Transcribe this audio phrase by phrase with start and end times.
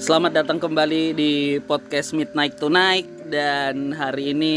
[0.00, 4.54] Selamat datang kembali di podcast Midnight Tonight dan hari ini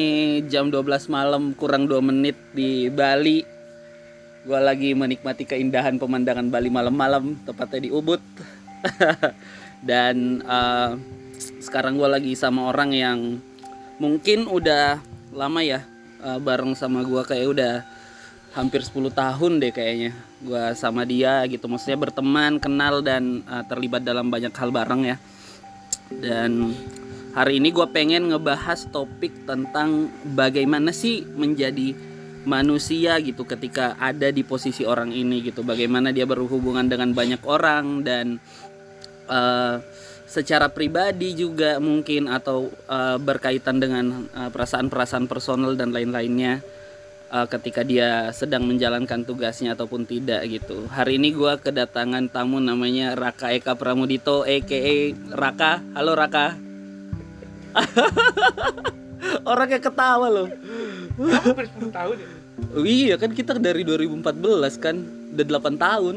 [0.48, 3.44] jam 12 malam kurang 2 menit di Bali.
[4.48, 8.24] Gua lagi menikmati keindahan pemandangan Bali malam-malam tepatnya di Ubud.
[9.92, 10.92] dan eh,
[11.60, 13.20] sekarang gua lagi sama orang yang
[14.00, 15.04] mungkin udah
[15.36, 15.84] lama ya
[16.24, 17.74] eh, bareng sama gua kayak udah
[18.56, 24.06] hampir 10 tahun deh kayaknya gua sama dia gitu maksudnya berteman kenal dan uh, terlibat
[24.06, 25.18] dalam banyak hal bareng ya
[26.22, 26.76] dan
[27.34, 31.98] hari ini gue pengen ngebahas topik tentang bagaimana sih menjadi
[32.44, 35.64] manusia gitu ketika ada di posisi orang ini gitu.
[35.64, 38.38] Bagaimana dia berhubungan dengan banyak orang dan
[39.32, 39.80] uh,
[40.28, 46.60] secara pribadi juga mungkin atau uh, berkaitan dengan uh, perasaan-perasaan personal dan lain-lainnya
[47.34, 50.86] uh, ketika dia sedang menjalankan tugasnya ataupun tidak gitu.
[50.94, 54.94] Hari ini gua kedatangan tamu namanya Raka Eka Pramudito aka
[55.34, 55.82] Raka.
[55.98, 56.54] Halo Raka.
[59.50, 60.48] Orangnya ketawa loh.
[61.18, 62.28] Hampir 10 tahun ya.
[62.74, 64.96] Iya kan kita dari 2014 kan
[65.34, 66.16] udah 8 tahun.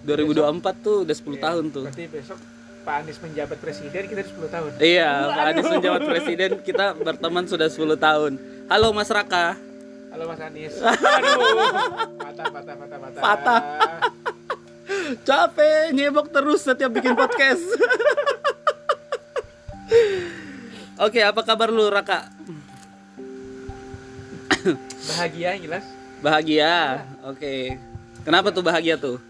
[0.00, 1.84] 2024 tuh udah 10 tahun tuh.
[1.84, 2.40] Berarti besok
[2.80, 4.70] Pak Anies menjabat presiden kita 10 tahun.
[4.80, 8.32] Iya, Pak Anies menjabat presiden kita berteman sudah 10 tahun.
[8.72, 9.69] Halo Mas Raka.
[10.10, 10.74] Halo Mas Anies.
[10.82, 11.38] Aduh.
[12.18, 13.20] Patah, patah, patah, patah.
[13.22, 13.60] Patah.
[15.22, 17.62] Capek nyebok terus setiap bikin podcast.
[21.06, 22.26] Oke, apa kabar lu Raka?
[25.14, 25.86] Bahagia yang jelas.
[26.20, 27.06] Bahagia.
[27.24, 27.78] Oke.
[28.26, 29.22] Kenapa tuh bahagia tuh?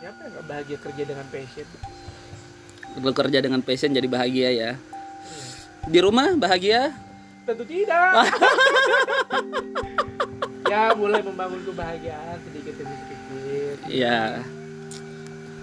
[0.00, 1.68] Siapa yang gak bahagia kerja dengan passion?
[2.98, 4.70] Lu kerja dengan passion jadi bahagia ya.
[5.84, 7.03] Di rumah bahagia?
[7.44, 8.24] Tentu tidak.
[10.72, 13.76] ya mulai membangun kebahagiaan sedikit demi sedikit.
[13.88, 14.40] Iya.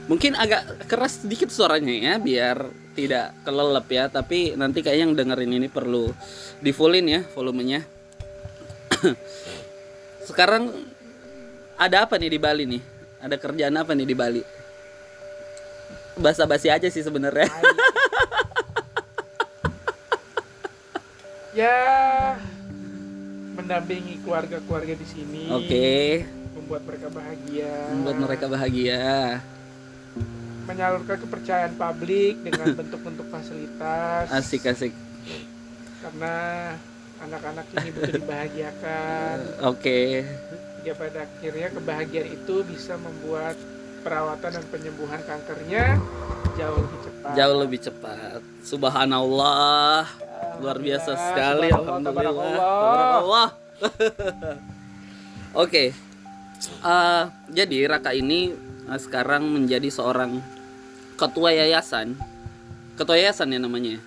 [0.05, 5.57] Mungkin agak keras sedikit suaranya ya biar tidak kelelep ya, tapi nanti kayaknya yang dengerin
[5.57, 6.13] ini perlu
[6.61, 7.81] di fullin ya volumenya.
[10.30, 10.70] Sekarang
[11.81, 12.81] ada apa nih di Bali nih?
[13.25, 14.41] Ada kerjaan apa nih di Bali?
[16.20, 17.49] Basa-basi aja sih sebenarnya.
[21.52, 21.78] Ya
[23.52, 25.44] mendampingi keluarga-keluarga di sini.
[25.50, 26.23] Oke,
[26.56, 27.73] Membuat mereka bahagia.
[27.92, 29.06] membuat mereka bahagia.
[30.62, 34.94] menyalurkan kepercayaan publik dengan bentuk-bentuk fasilitas Asik asik.
[36.00, 36.36] karena
[37.20, 39.36] anak-anak ini butuh dibahagiakan
[39.68, 40.23] Oke.
[40.82, 43.58] ya pada akhirnya kebahagiaan itu bisa membuat
[44.02, 46.02] perawatan dan penyembuhan kankernya
[46.58, 47.32] jauh lebih cepat.
[47.38, 48.39] Jauh lebih cepat.
[48.66, 50.04] Subhanallah.
[50.62, 52.54] luar biasa sekali alhamdulillah.
[52.54, 53.48] Tabarakallah.
[55.64, 55.84] oke.
[56.62, 58.54] Eh, jadi Raka ini
[58.89, 60.38] eh, sekarang menjadi seorang
[61.18, 62.14] ketua yayasan.
[62.94, 63.98] Ketua yayasan ya namanya?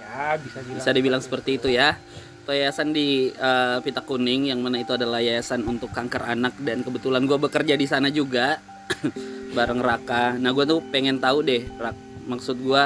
[0.00, 1.68] Ya bisa dibilang bisa dibilang seperti itu.
[1.68, 2.00] ya.
[2.44, 6.56] Ketua yayasan di eh, Pita Kuning yang mana itu adalah yayasan untuk kanker anak.
[6.56, 8.56] Dan kebetulan gue bekerja di sana juga
[9.52, 10.36] bareng Raka.
[10.36, 11.96] Nah gue tuh pengen tahu deh Rak.
[12.28, 12.84] Maksud gue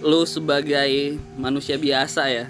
[0.00, 2.48] lu sebagai manusia biasa ya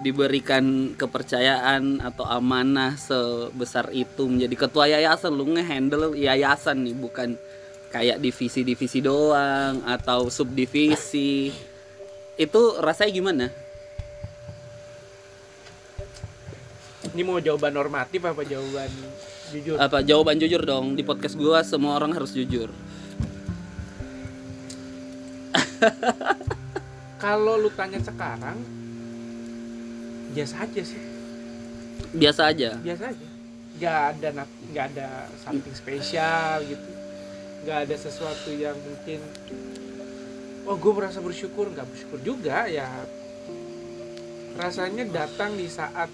[0.00, 5.32] diberikan kepercayaan atau amanah sebesar itu menjadi ketua yayasan.
[5.32, 7.36] Lu ngehandle yayasan nih bukan
[7.92, 11.52] kayak divisi-divisi doang atau subdivisi.
[12.40, 13.46] Itu rasanya gimana?
[17.14, 18.90] ini mau jawaban normatif apa jawaban
[19.50, 19.76] jujur.
[19.76, 20.94] Apa jawaban jujur dong.
[20.94, 22.70] Di podcast gua semua orang harus jujur.
[27.22, 28.60] kalau lu tanya sekarang
[30.32, 31.02] biasa aja sih.
[32.14, 32.70] Biasa aja.
[32.80, 33.26] biasa aja.
[33.80, 34.28] Nggak ada
[34.70, 35.08] nggak ada
[35.42, 36.90] something spesial gitu.
[37.66, 39.20] Nggak ada sesuatu yang mungkin
[40.64, 41.68] oh gue merasa bersyukur.
[41.72, 42.88] Nggak bersyukur juga ya.
[44.58, 46.10] Rasanya datang di saat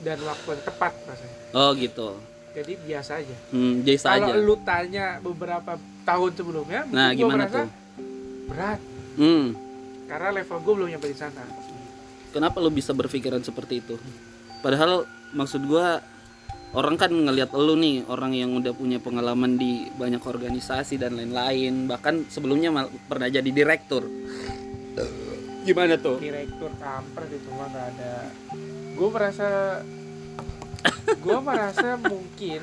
[0.00, 2.08] dan waktu yang tepat rasanya Oh gitu.
[2.50, 4.40] jadi biasa aja Hmm, biasa kalau aja.
[4.40, 7.68] lu tanya beberapa tahun sebelumnya Nah, gimana merasa tuh?
[8.46, 8.80] berat
[9.14, 9.46] Hmm.
[10.06, 11.42] karena level gue belum nyampe di sana
[12.30, 13.98] Kenapa lu bisa berpikiran seperti itu?
[14.60, 15.98] Padahal maksud gua
[16.70, 21.86] orang kan ngelihat lu nih orang yang udah punya pengalaman di banyak organisasi dan lain-lain
[21.86, 22.70] bahkan sebelumnya
[23.04, 24.06] pernah jadi direktur
[25.60, 28.12] gimana tuh direktur kampret itu mah nggak ada
[29.00, 29.80] gue merasa
[31.08, 32.60] gue merasa mungkin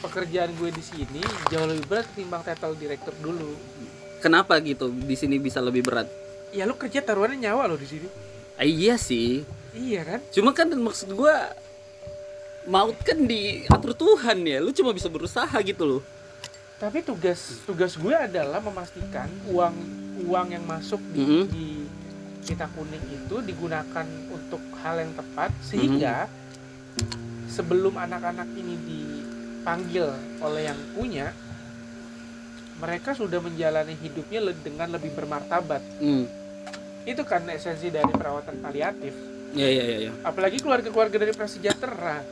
[0.00, 1.20] pekerjaan gue di sini
[1.52, 3.52] jauh lebih berat ketimbang title direktur dulu.
[4.24, 4.88] Kenapa gitu?
[4.88, 6.08] Di sini bisa lebih berat?
[6.56, 8.08] Ya lu kerja taruhannya nyawa lo di sini.
[8.56, 9.44] Ah, iya sih.
[9.76, 10.20] Iya kan?
[10.32, 11.52] Cuma kan maksud gua
[12.64, 14.56] maut kan diatur Tuhan ya.
[14.56, 16.02] Lu cuma bisa berusaha gitu loh.
[16.80, 19.74] Tapi tugas tugas gue adalah memastikan uang
[20.26, 21.42] uang yang masuk di, Mhm.
[21.46, 21.66] di
[22.42, 26.26] pita kuning itu digunakan untuk hal yang tepat sehingga
[27.46, 30.10] sebelum anak-anak ini dipanggil
[30.42, 31.30] oleh yang punya
[32.82, 35.82] mereka sudah menjalani hidupnya dengan lebih bermartabat.
[36.02, 36.26] Hmm.
[37.02, 39.10] itu kan esensi dari perawatan paliatif.
[39.58, 40.12] Ya ya ya ya.
[40.22, 42.22] apalagi keluarga-keluarga dari prasejahtera.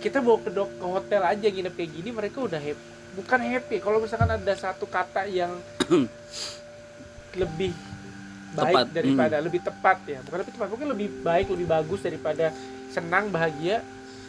[0.00, 3.76] Kita bawa ke dok ke hotel aja nginep kayak gini mereka udah happy bukan happy.
[3.78, 5.54] Kalau misalkan ada satu kata yang
[7.40, 7.72] lebih
[8.54, 12.46] baik Tepat, daripada lebih tepat ya bukan lebih tepat mungkin lebih baik lebih bagus daripada
[12.88, 13.82] senang bahagia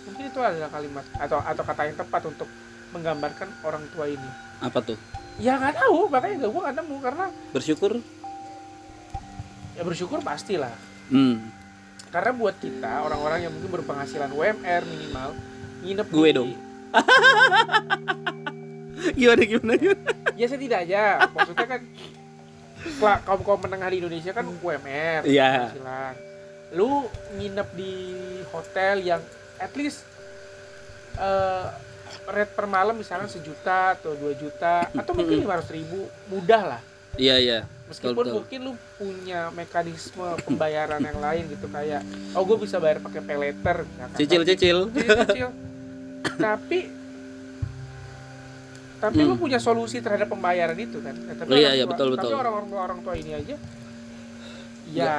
[0.04, 2.50] mungkin itu adalah kalimat atau atau kata yang tepat untuk
[2.89, 4.30] menggambarkan orang tua ini
[4.60, 4.98] Apa tuh?
[5.36, 7.92] ya nggak tahu makanya gue nggak nemu karena Bersyukur?
[9.72, 10.72] ya bersyukur pastilah
[11.06, 11.38] Hmm.
[12.07, 15.38] karena buat kita orang-orang yang mungkin berpenghasilan UMR minimal
[15.81, 16.51] nginep Gue di- dong.
[19.16, 20.12] Gimana gimana gimana?
[20.33, 21.81] ya setidaknya maksudnya kan
[23.21, 25.69] kaum kaum menengah di Indonesia kan UMR Iya.
[25.69, 26.13] penghasilan
[26.71, 27.93] lu nginep di
[28.49, 29.21] hotel yang
[29.55, 30.03] at least
[31.15, 31.65] eh,
[32.25, 36.81] rate per malam misalnya sejuta atau dua juta atau mungkin lima ratus ribu mudah lah
[37.15, 37.59] Iya iya.
[37.87, 38.35] meskipun Betul, betul.
[38.35, 42.03] mungkin lu punya mekanisme pembayaran yang lain gitu kayak
[42.33, 44.17] oh gue bisa bayar pakai pay later misalkan.
[44.19, 44.77] Cicil cicil.
[44.91, 45.49] kecil
[48.97, 49.42] tapi tapi lu Hmm.
[49.42, 52.38] punya solusi terhadap pembayaran itu kan Ya, tapi Oh, iya, iya, tua- betul, tapi betul.
[52.38, 53.56] orang-orang tua orang tua ini aja
[54.88, 55.13] ya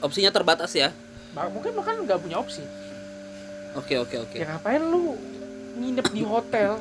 [0.00, 0.90] Opsinya terbatas ya.
[1.32, 2.60] mungkin bahkan nggak punya opsi
[3.72, 4.36] Oke oke oke.
[4.36, 5.16] ya ngapain lu
[5.74, 6.76] nginep di hotel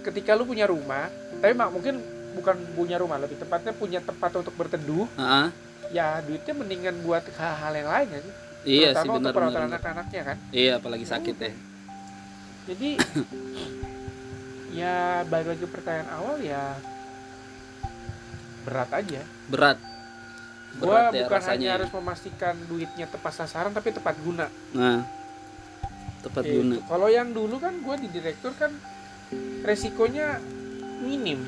[0.00, 1.98] ketika lu punya rumah tapi mak mungkin
[2.32, 5.50] bukan punya rumah lebih tepatnya punya tempat untuk berteduh Ah,
[5.90, 8.32] ya duitnya mendingan buat hal-hal yang lain ya sih
[8.64, 11.50] iya sih benar untuk perawatan anak-anaknya kan Iya apalagi sakit ya.
[12.64, 12.88] jadi
[14.74, 16.74] ya balik lagi pertanyaan awal ya
[18.64, 19.78] berat aja Berat.
[20.74, 21.52] gua Berat ya bukan rasanya.
[21.54, 25.06] hanya harus memastikan duitnya tepat sasaran tapi tepat guna Nah.
[26.20, 26.56] Tepat Gitu.
[26.58, 26.76] guna.
[26.84, 28.72] kalau yang dulu kan gua di direktur kan
[29.62, 30.40] resikonya
[31.00, 31.38] minim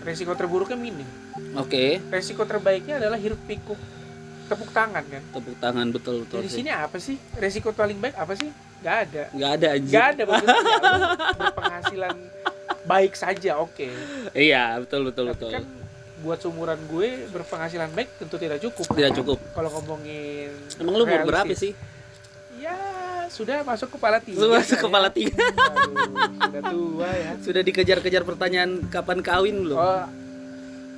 [0.00, 1.06] resiko terburuknya minim
[1.54, 1.98] Oke.
[2.08, 3.76] resiko terbaiknya adalah hiruk pikuk
[4.44, 6.40] tepuk tangan kan Tepuk tangan betul betul.
[6.40, 8.48] di sini apa sih resiko paling baik apa sih
[8.84, 9.88] nggak ada Nggak ada aja.
[9.88, 10.34] nggak ada lu
[11.34, 12.14] berpenghasilan
[12.84, 13.88] baik saja oke
[14.30, 15.50] Iya betul betul tapi betul.
[15.54, 15.64] kan
[16.20, 19.38] buat seumuran gue berpenghasilan baik tentu tidak cukup Tidak cukup.
[19.50, 21.72] kalau ngomongin Emang lu umur berapa sih?
[22.54, 22.76] ya
[23.26, 24.84] sudah masuk kepala tiga Lu masuk saya.
[24.84, 25.32] kepala tiga.
[25.32, 25.96] Aduh,
[26.38, 29.76] sudah tua ya Sudah dikejar-kejar pertanyaan kapan kawin belum?
[29.76, 30.04] oh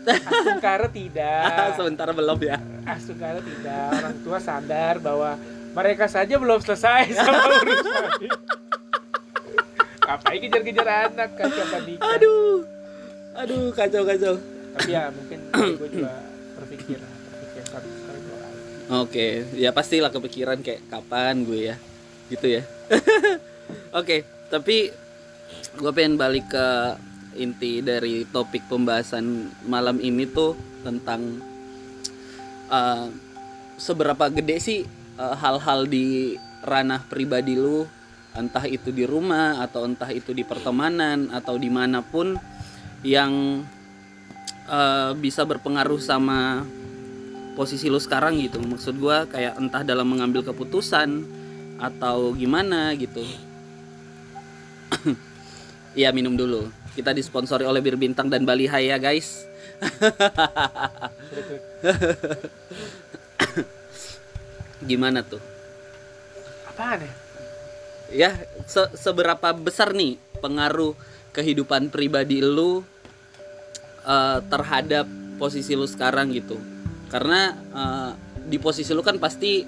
[0.07, 1.47] Asungkara tidak
[1.79, 2.57] Sementara belum ya.
[2.85, 5.35] Asungkara tidak orang tua sadar bahwa
[5.77, 8.05] mereka saja belum selesai sama urusan
[10.07, 12.65] ngapain kejar-kejar anak kan kapan nikah Aduh.
[13.37, 14.35] Aduh kacau kacau.
[14.77, 15.41] tapi ya mungkin
[15.81, 16.13] gue juga
[16.57, 18.59] berpikir berpikir satu kali dua kali
[19.03, 19.27] Oke,
[19.59, 21.77] ya pastilah kepikiran kayak kapan gue ya,
[22.31, 22.63] gitu ya.
[23.99, 24.95] Oke, tapi
[25.75, 26.67] gue pengen balik ke
[27.35, 30.55] inti dari topik pembahasan malam ini tuh
[30.87, 31.41] tentang
[32.71, 33.11] uh,
[33.77, 34.81] seberapa gede sih
[35.17, 37.89] hal-hal di ranah pribadi lu,
[38.37, 42.37] entah itu di rumah atau entah itu di pertemanan atau di mana pun
[43.01, 43.65] yang
[44.69, 46.65] uh, bisa berpengaruh sama
[47.57, 48.61] posisi lu sekarang gitu.
[48.61, 51.25] Maksud gua kayak entah dalam mengambil keputusan
[51.81, 53.25] atau gimana gitu.
[55.97, 56.69] Iya minum dulu.
[56.93, 59.49] Kita disponsori oleh Bir Bintang dan Bali Hai ya guys
[64.87, 65.43] gimana tuh?
[66.71, 67.13] Apaan ya?
[68.07, 68.31] Ya
[68.71, 70.95] se- seberapa besar nih pengaruh
[71.35, 72.87] kehidupan pribadi lu
[74.07, 75.05] eh, terhadap
[75.37, 76.57] posisi lu sekarang gitu?
[77.11, 78.11] Karena eh,
[78.47, 79.67] di posisi lu kan pasti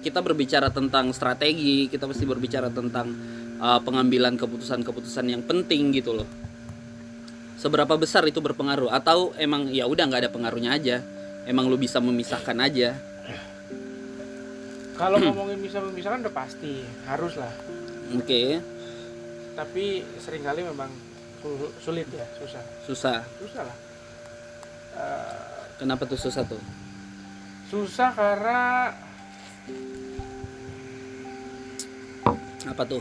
[0.00, 3.10] kita berbicara tentang strategi kita pasti berbicara tentang
[3.58, 6.28] eh, pengambilan keputusan-keputusan yang penting gitu loh.
[7.60, 8.88] Seberapa besar itu berpengaruh?
[8.88, 11.04] Atau emang ya udah nggak ada pengaruhnya aja?
[11.44, 13.09] Emang lu bisa memisahkan aja
[15.00, 17.48] kalau ngomongin bisa memisahkan udah pasti harus lah.
[18.12, 18.60] Oke.
[19.56, 20.92] Tapi sering kali memang
[21.40, 22.60] su- sulit ya susah.
[22.84, 23.18] Susah.
[23.40, 23.76] Susah lah.
[25.00, 26.60] Eh, kenapa tuh susah tuh?
[27.72, 28.92] Susah karena
[32.68, 33.00] apa tuh?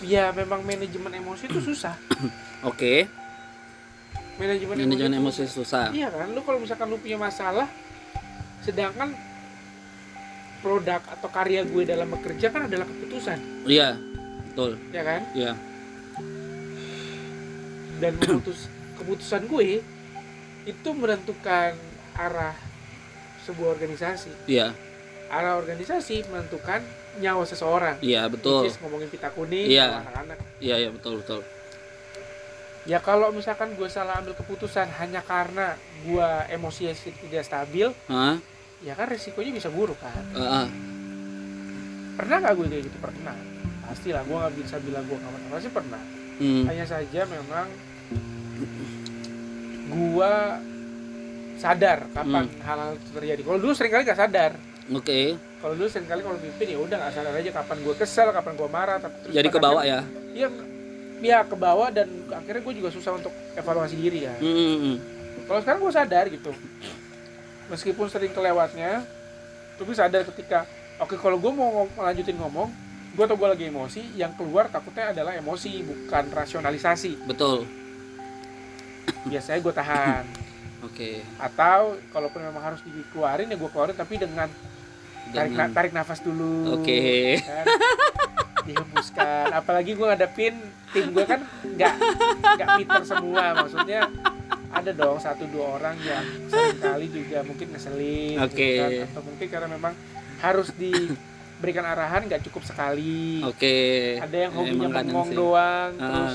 [0.00, 1.92] Ya memang manajemen emosi itu susah.
[2.72, 3.04] Oke.
[4.40, 5.92] Manajemen, manajemen emosi, emosi susah.
[5.92, 7.68] Iya kan lu kalau misalkan lu punya masalah
[8.64, 9.12] sedangkan
[10.66, 13.94] produk atau karya gue dalam bekerja kan adalah keputusan iya
[14.50, 15.52] betul ya kan iya
[17.96, 19.80] dan memutus keputusan gue
[20.66, 21.72] itu menentukan
[22.12, 22.56] arah
[23.46, 24.74] sebuah organisasi Iya,
[25.28, 26.82] arah organisasi menentukan
[27.16, 28.66] nyawa seseorang iya betul.
[28.66, 30.02] Which ngomongin pita kuning Iya.
[30.02, 31.40] anak-anak Iya, iya betul betul.
[32.84, 36.90] ya kalau misalkan gue salah ambil keputusan hanya karena gue emosi
[37.22, 38.38] tidak stabil Hah?
[38.78, 40.66] Ya kan resikonya bisa buruk kan Heeh.
[42.14, 43.36] pernah nggak gue kayak gitu pernah
[43.82, 46.02] pastilah gue nggak bisa bilang gue nggak pernah pasti pernah
[46.36, 46.68] Hmm.
[46.68, 47.64] hanya saja memang
[49.86, 50.32] gue
[51.56, 52.60] sadar kapan Hmm.
[52.60, 54.52] hal-hal itu terjadi kalau dulu sering kali nggak sadar
[54.88, 55.40] Oke.
[55.56, 58.52] kalau dulu sering kali kalau mimpin ya udah nggak sadar aja kapan gue kesel kapan
[58.52, 60.04] gue marah tapi terus Jadi ke bawah ya.
[60.30, 60.48] iya
[61.16, 64.96] iya ke bawah dan akhirnya gue juga susah untuk evaluasi diri ya Hmm, hmm, hmm.
[65.46, 66.52] kalau sekarang gue sadar gitu
[67.66, 69.02] meskipun sering kelewatnya
[69.76, 70.64] tapi sadar ketika
[70.98, 72.70] oke kalau gue mau melanjutin ngomong
[73.16, 77.64] gue tau gue lagi emosi yang keluar takutnya adalah emosi bukan rasionalisasi Betul.
[79.24, 80.24] biasanya gue tahan
[80.86, 81.24] Oke.
[81.40, 84.46] atau kalaupun memang harus dikeluarin ya gue keluarin tapi dengan
[85.32, 87.40] tarik, na- tarik nafas dulu Oke.
[87.42, 87.66] kan?
[88.66, 90.54] dihembuskan apalagi gue ngadepin
[90.90, 91.92] tim gue kan nggak
[92.58, 94.10] nggak pinter semua maksudnya
[94.76, 98.70] ada dong satu dua orang yang sering kali juga mungkin ngeselin gitu Oke.
[98.76, 98.90] kan.
[99.08, 99.92] atau mungkin karena memang
[100.38, 103.76] harus diberikan arahan nggak cukup sekali Oke.
[104.18, 105.36] ada yang hobinya Emang kadang bengong sih.
[105.36, 106.04] doang Ah.
[106.06, 106.34] terus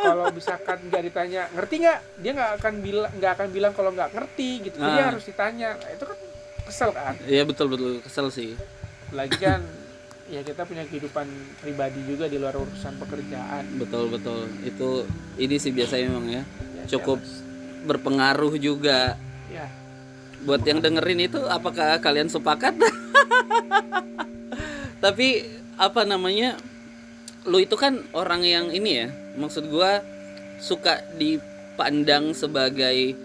[0.00, 4.10] kalau misalkan nggak ditanya ngerti nggak dia nggak akan bilang nggak akan bilang kalau nggak
[4.10, 5.06] ngerti gitu jadi Ah.
[5.06, 6.18] harus ditanya Nah, itu kan
[6.62, 8.52] kesel kan Iya betul betul kesel sih.
[9.10, 9.60] lagi kan
[10.26, 11.26] ya kita punya kehidupan
[11.58, 14.46] pribadi juga di luar urusan pekerjaan Betul betul.
[14.62, 15.02] Itu
[15.34, 16.42] ini sih biasanya memang Ya,
[16.88, 17.20] cukup
[17.84, 19.16] berpengaruh juga.
[19.48, 19.68] ya
[20.40, 22.76] Buat yang dengerin itu apakah kalian sepakat?
[25.04, 25.44] Tapi
[25.76, 26.56] apa namanya?
[27.48, 29.08] Lu itu kan orang yang ini ya.
[29.36, 30.00] Maksud gua
[30.60, 33.16] suka dipandang sebagai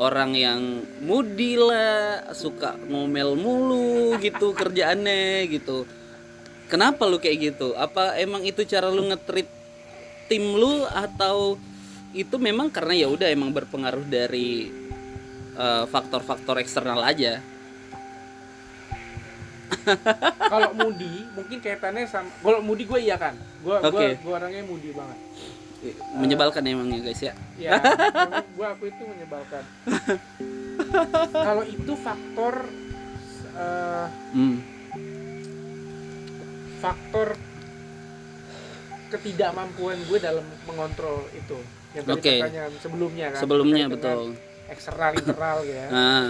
[0.00, 0.60] orang yang
[1.04, 5.84] mudi lah, suka ngomel mulu gitu kerjaannya gitu.
[6.72, 7.76] Kenapa lu kayak gitu?
[7.76, 9.44] Apa emang itu cara lu ngetrit
[10.32, 11.60] tim lu atau
[12.12, 14.68] itu memang karena ya udah emang berpengaruh dari
[15.52, 17.40] eh, faktor-faktor eksternal aja.
[20.52, 24.20] kalau Moody mungkin kaitannya sama kalau Moody gue iya kan gue Oke.
[24.20, 25.18] gue orangnya Moody banget
[26.14, 27.34] Menyebalkan emang ya guys ya.
[27.66, 27.70] ya
[28.46, 29.64] gue aku itu menyebalkan
[31.48, 32.54] kalau itu faktor
[33.56, 34.56] eh, Hmm.
[36.78, 37.34] faktor
[39.08, 41.58] ketidakmampuan gue dalam mengontrol itu
[41.92, 42.34] yang tadi Oke.
[42.40, 44.20] pertanyaan sebelumnya kan Sebelumnya betul.
[44.68, 46.28] eksternal internal ya Nah,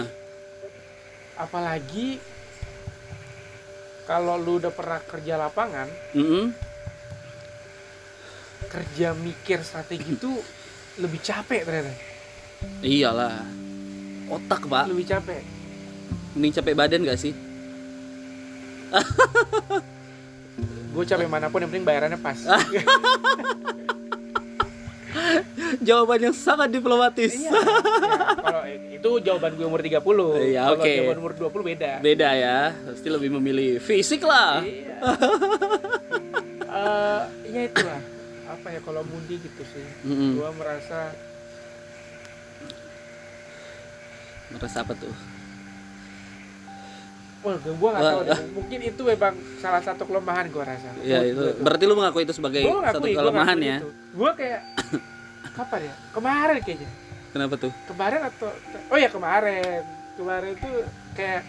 [1.43, 2.19] apalagi
[4.03, 6.51] kalau lu udah pernah kerja lapangan mm-mm.
[8.67, 10.31] kerja mikir strategi itu
[10.99, 11.93] lebih capek ternyata
[12.79, 13.43] iyalah.
[14.31, 14.87] Otak, Pak.
[14.87, 15.43] lebih capek
[16.33, 17.35] Mending capek badan gak sih?
[20.93, 22.37] gue capek mana pun yang penting bayarannya pas
[25.87, 27.33] Jawaban yang sangat diplomatis.
[27.35, 27.61] iya ya,
[28.35, 29.99] kalau itu jawaban gue umur 30
[30.43, 30.93] Iya, kalau oke.
[30.95, 32.59] jawaban umur 20 beda Beda ya.
[32.83, 34.61] Pasti lebih memilih fisik lah.
[34.61, 34.97] iya
[36.73, 38.01] Eh, ya itulah
[38.43, 40.41] apa ya kalau mundi gitu sih Mm-mm.
[40.41, 41.13] gue merasa
[44.49, 45.13] Merasa apa tuh?
[47.43, 51.53] Wah gue gak tahu deh mungkin itu memang salah satu kelemahan gue rasa Ya Menurut
[51.53, 51.61] itu.
[51.61, 53.77] Berarti lu mengakui itu sebagai Gua satu ngakui, kelemahan ya?
[54.11, 54.61] Gua kayak
[55.57, 55.93] kapan ya?
[56.09, 56.89] Kemarin kayaknya.
[57.29, 57.71] Kenapa tuh?
[57.85, 58.49] Kemarin atau
[58.87, 59.81] oh ya kemarin.
[60.13, 60.75] Kemarin tuh
[61.13, 61.41] kayak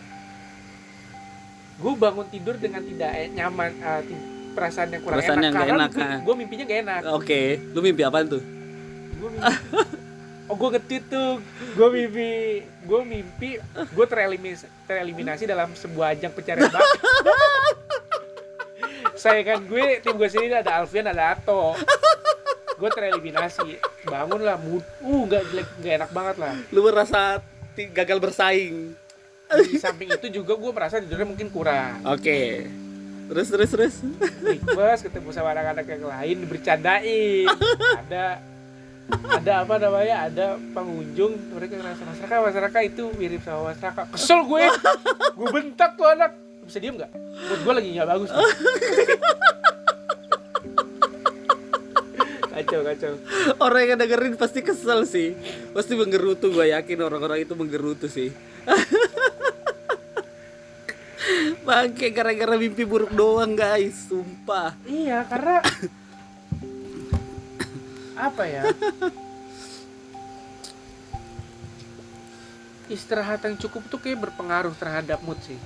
[1.74, 3.70] gue bangun tidur dengan tidak e- nyaman,
[4.02, 4.22] ti-
[4.54, 5.44] perasaan yang kurang Perasaan enak.
[5.44, 6.18] yang karena enak, ah.
[6.22, 7.00] gue mimpinya gak enak.
[7.12, 8.42] Oke, lu mimpi apaan tuh?
[9.14, 9.42] Gue mimpi,
[10.48, 11.40] oh gue nge-tweet tuh,
[11.72, 12.32] gue mimpi,
[12.84, 17.00] gue mimpi, gue tereliminasi, tereliminasi dalam sebuah ajang pencarian bakat.
[19.14, 21.78] Saya kan gue, tim gue sendiri ada Alfian, ada Ato.
[22.76, 26.52] Gue tereliminasi, bangun lah, mood, uh gak jelek, gak enak banget lah.
[26.74, 27.40] Lu merasa
[27.74, 28.92] gagal bersaing.
[29.54, 32.02] Di samping itu juga gue merasa tidurnya mungkin kurang.
[32.04, 32.66] Oke.
[33.30, 33.94] Terus terus terus.
[34.44, 37.48] Request ketemu sama anak-anak yang lain, bercandain.
[38.04, 38.42] Ada
[39.10, 40.16] ada apa namanya?
[40.30, 44.04] Ada pengunjung mereka ngerasa masyarakat masyarakat itu mirip sama masyarakat.
[44.16, 44.64] Kesel gue.
[45.36, 46.32] Gue bentak tuh anak.
[46.64, 47.12] Bisa diem nggak?
[47.52, 48.30] Mood gue lagi nggak bagus
[52.54, 53.12] kacau kacau.
[53.58, 55.34] Orang yang dengerin pasti kesel sih.
[55.74, 58.30] Pasti menggerutu gue yakin orang-orang itu menggerutu sih.
[61.66, 64.76] Bangke gara-gara mimpi buruk doang guys, sumpah.
[64.84, 65.64] iya karena
[68.24, 68.62] apa ya
[72.88, 75.56] istirahat yang cukup tuh kayak berpengaruh terhadap mood sih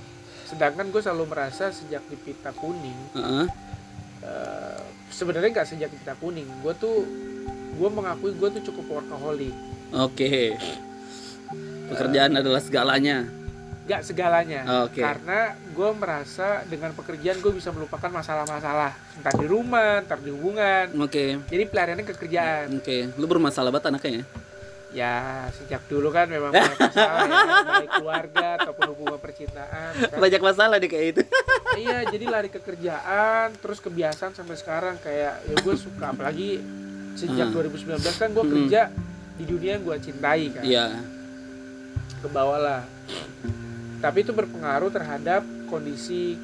[0.47, 3.45] sedangkan gue selalu merasa sejak di pita kuning Heeh.
[4.25, 4.79] eh,
[5.13, 7.05] sebenarnya nggak sejak di pita kuning gue tuh
[7.75, 9.55] gue mengakui gue tuh cukup workaholic
[9.89, 10.53] Oke.
[11.89, 13.25] Pekerjaan adalah segalanya.
[13.89, 15.01] Nggak segalanya Oke.
[15.01, 20.93] karena gue merasa dengan pekerjaan gue bisa melupakan masalah-masalah entah di rumah entah di hubungan
[21.01, 21.41] Oke.
[21.43, 23.09] jadi pelariannya ke kerjaan Oke.
[23.17, 24.25] Lu bermasalah banget anaknya ya?
[24.89, 25.13] ya
[25.51, 30.17] sejak dulu kan memang banyak masalah ya baik keluarga ataupun hubungan percintaan kan.
[30.17, 31.21] Banyak masalah deh kayak itu.
[31.75, 36.61] iya jadi lari ke kerjaan terus kebiasaan sampai sekarang kayak ya gue suka apalagi
[37.13, 37.57] sejak Hmm.
[37.69, 38.53] 2019 kan gue Hmm.
[38.55, 38.81] kerja
[39.33, 40.85] di dunia yang gue cintai kan Iya.
[42.19, 42.81] ke bawah lah
[43.99, 46.35] tapi itu berpengaruh terhadap kondisi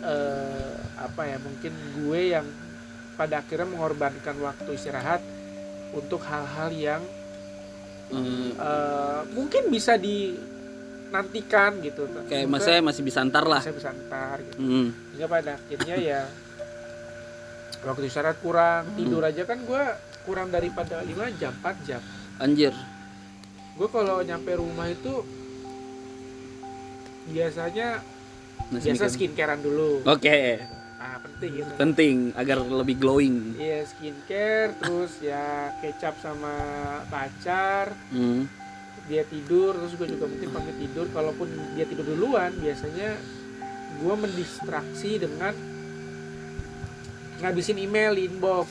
[0.00, 2.46] eh, apa ya mungkin gue yang
[3.14, 5.20] pada akhirnya mengorbankan waktu istirahat
[5.92, 7.02] untuk hal-hal yang
[8.10, 13.62] Hmm, eh, mungkin bisa dinantikan gitu kayak Maksudnya maksudnya masih bisa antar lah.
[13.62, 14.90] bisa bisa ntar gitu Hmm.
[15.28, 16.20] pada akhirnya ya
[17.80, 18.96] waktu istirahat kurang Hmm.
[18.98, 19.82] tidur aja kan gue
[20.22, 22.02] kurang daripada 5 jam 4 jam
[22.36, 22.74] Anjir.
[23.72, 25.22] gue kalau nyampe rumah itu
[27.30, 27.88] biasanya
[28.68, 30.62] Masih biasa skincarean dulu Oke.
[30.96, 33.56] ah penting gitu Penting agar lebih glowing.
[33.56, 35.44] iya skincare terus ya
[35.78, 36.52] kecap sama
[37.06, 38.44] pacar Hmm.
[39.06, 43.16] dia tidur terus gue juga mungkin pamit tidur kalaupun dia tidur duluan biasanya
[43.96, 45.50] gue mendistraksi dengan
[47.40, 48.68] ngabisin email di inbox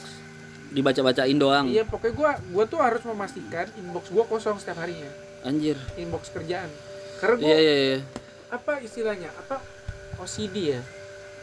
[0.69, 1.65] Dibaca-bacain doang.
[1.65, 5.09] iya pokoknya gue gua tuh harus memastikan inbox gue kosong setiap harinya
[5.41, 5.73] Anjir.
[5.95, 6.69] inbox kerjaan
[7.17, 7.99] karena gue Iya iya iya.
[8.49, 9.61] Apa istilahnya apa
[10.17, 10.81] OCD ya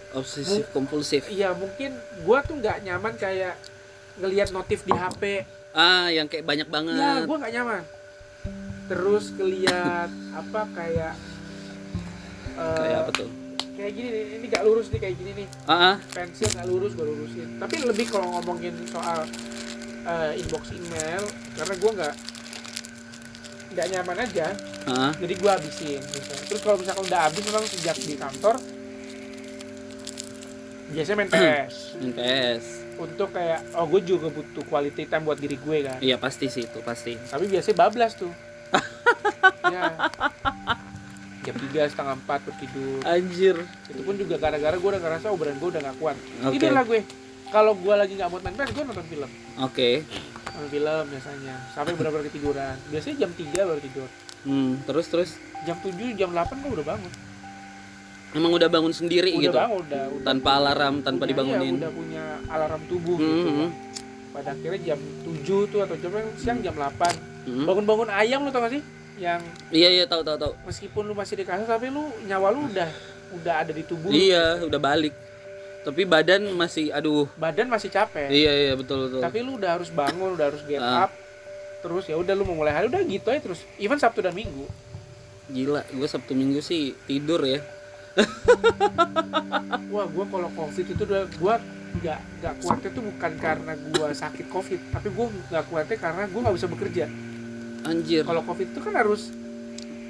[0.09, 1.27] Obsesif kompulsif.
[1.29, 3.55] iya mungkin gue tuh nggak nyaman kayak
[4.17, 6.97] ngelihat notif di HP Ah, yang kayak banyak banget.
[6.97, 7.83] ya gue nggak nyaman
[8.87, 10.09] terus ngelihat
[10.41, 11.15] apa kayak
[12.55, 13.31] eh, Kayak apa tuh?
[13.77, 15.97] kayak gini nih ini nggak lurus nih kayak gini nih Ah, ah.
[16.11, 19.21] pensil nggak lurus gue lurusin tapi lebih kalau ngomongin soal
[20.03, 22.15] eh, inbox email karena gue nggak
[23.77, 24.47] nggak nyaman aja
[24.89, 25.13] ah.
[25.21, 26.33] jadi gue habisin gitu.
[26.49, 28.57] terus kalau misalkan udah habis memang sejak di kantor
[30.87, 32.65] biasanya main PS Main PS.
[32.97, 36.65] untuk kayak oh gue juga butuh quality time buat diri gue kan Iya pasti sih
[36.65, 37.21] itu pasti.
[37.21, 38.33] tapi biasanya bablas tuh
[39.75, 40.09] ya
[41.45, 43.57] jam tiga setengah empat bertidur Anjir.
[43.87, 46.53] itu pun juga gara-gara gue udah ngerasa badan gue udah gak kuat Oke.
[46.57, 47.01] tidur lah gue
[47.47, 49.91] kalau gue lagi nggak mau main PS gue nonton film Oke.
[50.57, 54.09] Nonton film biasanya sampai benar-benar ketiduran biasanya jam 3 baru tidur
[54.43, 55.31] Hmm, terus terus
[55.63, 57.13] jam 7 jam 8 gue udah bangun
[58.33, 59.53] emang udah bangun sendiri udah gitu.
[59.55, 61.67] bangun udah, udah Tanpa alarm, tanpa punya- dibangunin.
[61.69, 63.69] iya, udah punya alarm tubuh Hmm, gitu hmm.
[64.33, 67.13] pada akhirnya jam 7 tuh atau jam siang jam 8
[67.45, 67.65] Hmm.
[67.65, 68.83] bangun-bangun ayam lu tau gak sih
[69.19, 70.53] yang Iya iya tahu tahu tahu.
[70.63, 72.89] meskipun lu masih di kasur tapi lu nyawa lu udah
[73.35, 74.15] udah ada di tubuh lu.
[74.15, 75.11] Iya, udah balik.
[75.87, 77.31] Tapi badan masih aduh.
[77.37, 79.21] badan masih capek Iya iya betul betul.
[79.23, 81.07] tapi lu udah harus bangun udah harus get Ah.
[81.07, 81.15] up
[81.79, 84.67] terus ya udah lu mau mulai hari udah gitu aja terus even sabtu dan minggu
[85.47, 87.63] Gila, gue Sabtu Minggu sih tidur ya.
[89.89, 91.55] wah gua kalau covid itu udah gua
[91.95, 96.41] nggak nggak kuatnya tuh bukan karena gua sakit covid tapi gua nggak kuatnya karena gua
[96.43, 97.05] nggak bisa bekerja
[97.85, 98.23] Anjir.
[98.25, 99.31] kalau covid itu kan harus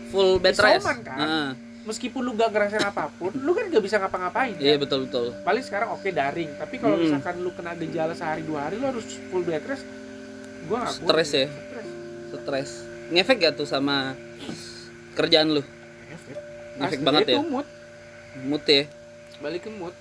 [0.07, 0.87] Full bed rest.
[1.03, 1.19] Kan?
[1.19, 1.51] Ah,
[1.87, 4.83] meskipun lu gak ngerasain apa pun lu kan gak bisa ngapa-ngapain iya kan?
[4.83, 5.27] betul betul.
[5.41, 7.05] paling sekarang oke daring tapi kalau Hmm.
[7.07, 9.87] misalkan lu kena gejala sehari dua hari lu harus full bed rest
[10.67, 11.47] gua kuat Stres ya?
[11.47, 11.87] Stres.
[12.37, 12.71] Stres.
[13.09, 14.19] Ngefek gak tuh sama
[15.15, 15.63] kerjaan lu?
[16.09, 16.37] Efek.
[16.77, 17.41] Ngefek Pasti, banget itu ya.
[17.41, 17.67] mood
[18.43, 18.83] Mood ya.
[19.39, 19.95] balik ke mood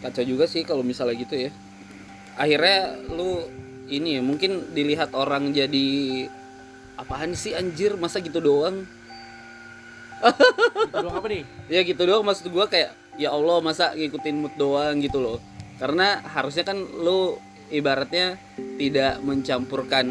[0.00, 1.50] Kacau juga sih kalau misalnya gitu ya.
[2.34, 3.44] Akhirnya lu
[3.86, 5.88] ini ya mungkin dilihat orang jadi
[6.96, 8.84] apaan sih anjir masa gitu doang
[10.20, 11.42] gitu doang apa nih?
[11.66, 12.22] Ya gitu doang.
[12.22, 15.38] Maksud gua kayak ya Allah masa ngikutin mood doang gitu loh.
[15.80, 17.40] Karena harusnya kan lu
[17.72, 18.36] ibaratnya
[18.76, 20.06] tidak mencampurkan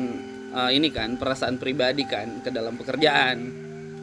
[0.52, 3.38] uh, ini kan perasaan pribadi kan ke dalam pekerjaan.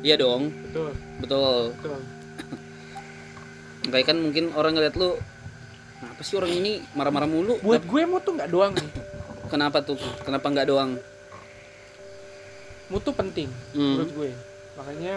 [0.01, 0.55] Iya dong.
[0.71, 0.91] Betul.
[1.19, 1.63] Betul.
[1.75, 2.01] Betul.
[3.93, 5.15] Kayak kan mungkin orang ngeliat lu
[5.97, 7.59] apa sih orang ini marah-marah mulu?
[7.65, 8.75] Buat gue mood tuh nggak doang
[9.49, 9.99] kenapa tuh?
[10.23, 10.99] Kenapa nggak doang?
[12.87, 13.99] Mood tuh penting Hmm.
[13.99, 14.31] menurut gue.
[14.77, 15.15] Makanya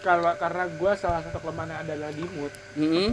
[0.00, 2.52] kalau karena gue salah satu kelemahannya adalah di mood.
[2.74, 3.10] Mm-mm.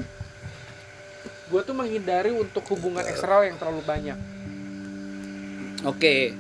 [1.48, 4.20] gue tuh menghindari untuk hubungan eksternal yang terlalu banyak.
[5.84, 6.36] Oke.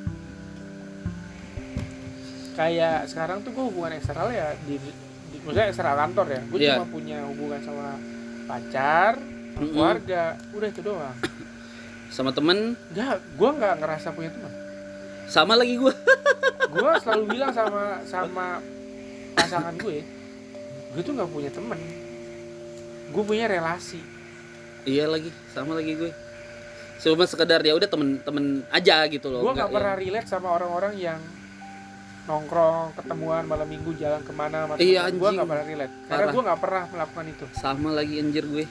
[2.54, 6.42] Kayak sekarang tuh gue hubungan eksternal ya di, di maksudnya eksternal kantor ya.
[6.44, 6.74] Gue Iya.
[6.76, 7.96] cuma punya hubungan sama
[8.46, 9.72] pacar sama Mm-mm.
[9.72, 11.18] keluarga udah itu doang.
[12.08, 12.76] Sama temen?
[12.92, 14.52] Nggak gue nggak ngerasa punya teman
[15.28, 15.92] sama lagi gue
[16.72, 18.64] gue selalu bilang sama sama
[19.36, 20.00] pasangan gue
[20.98, 21.78] gue tuh nggak punya temen.
[23.14, 24.02] Gue punya relasi.
[24.90, 26.12] Iya lagi sama lagi gue
[26.98, 31.22] cuma sekedar ya udah temen-temen aja gitu loh gue nggak pernah relate sama orang-orang yang
[32.26, 35.94] nongkrong ketemuan malam minggu jalan ke mana sama Iya, gue nggak pernah relate.
[36.10, 36.34] Karena Parah.
[36.34, 37.46] gue nggak pernah melakukan itu.
[37.46, 38.66] Yang- sama lagi anjir gue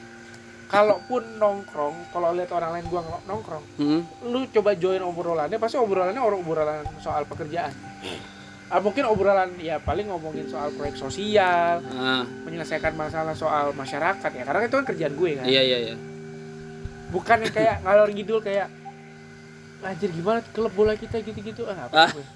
[0.67, 4.01] kalaupun nongkrong kalau lihat orang lain gue nongkrong hmm?
[4.27, 7.71] lu coba join obrolannya pasti obrolannya orang obrolan soal pekerjaan
[8.67, 14.43] ah, mungkin obrolan ya paling ngomongin soal proyek sosial ah, menyelesaikan masalah soal masyarakat ya.
[14.43, 15.45] Karena itu kan kerjaan gue kan?
[15.45, 15.97] Iya iya iya.
[17.09, 18.67] Bukan yang kayak ngalor ngidul kayak
[19.81, 21.63] anjir gimana klub bola kita gitu-gitu?
[21.65, 22.25] Ah apa gue.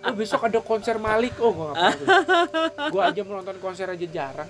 [0.00, 1.36] Oh besok ada konser Malik.
[1.36, 2.08] Oh gue apa gue.
[2.88, 4.48] Gue aja menonton konser aja jarang.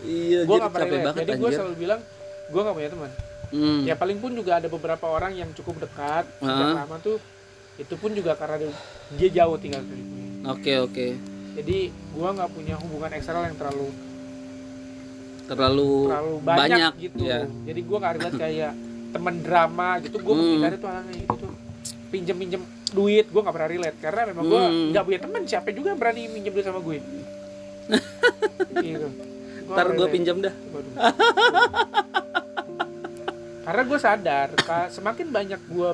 [0.00, 2.00] Iya gue nggak pernah banget jadi gue selalu bilang
[2.46, 3.12] gue nggak punya teman.
[3.50, 3.82] Hmm.
[3.82, 6.86] ya paling pun juga ada beberapa orang yang cukup dekat sejak Ah.
[6.86, 7.18] lama tuh
[7.80, 8.60] itu pun juga karena
[9.16, 11.06] dia, jauh tinggal dari gue oke oke.
[11.50, 13.88] Jadi gue nggak punya hubungan eksternal yang terlalu
[15.44, 17.22] terlalu terlalu banyak, banyak, gitu.
[17.26, 17.40] ya.
[17.66, 18.72] jadi gue nggak relate kayak
[19.10, 20.16] temen drama gitu.
[20.18, 20.42] Gue Hmm.
[20.44, 21.52] menghindari tuh orangnya gitu tuh.
[22.10, 23.98] Pinjem pinjem duit gue nggak pernah relate.
[23.98, 24.86] Karena memang gue Hmm.
[24.94, 26.96] nggak punya teman siapa juga yang berani minjem duit sama gue?
[28.78, 29.08] Gitu
[29.66, 30.54] Gua ntar gue pinjam dah.
[33.60, 34.48] Karena gue sadar
[34.88, 35.88] semakin banyak gue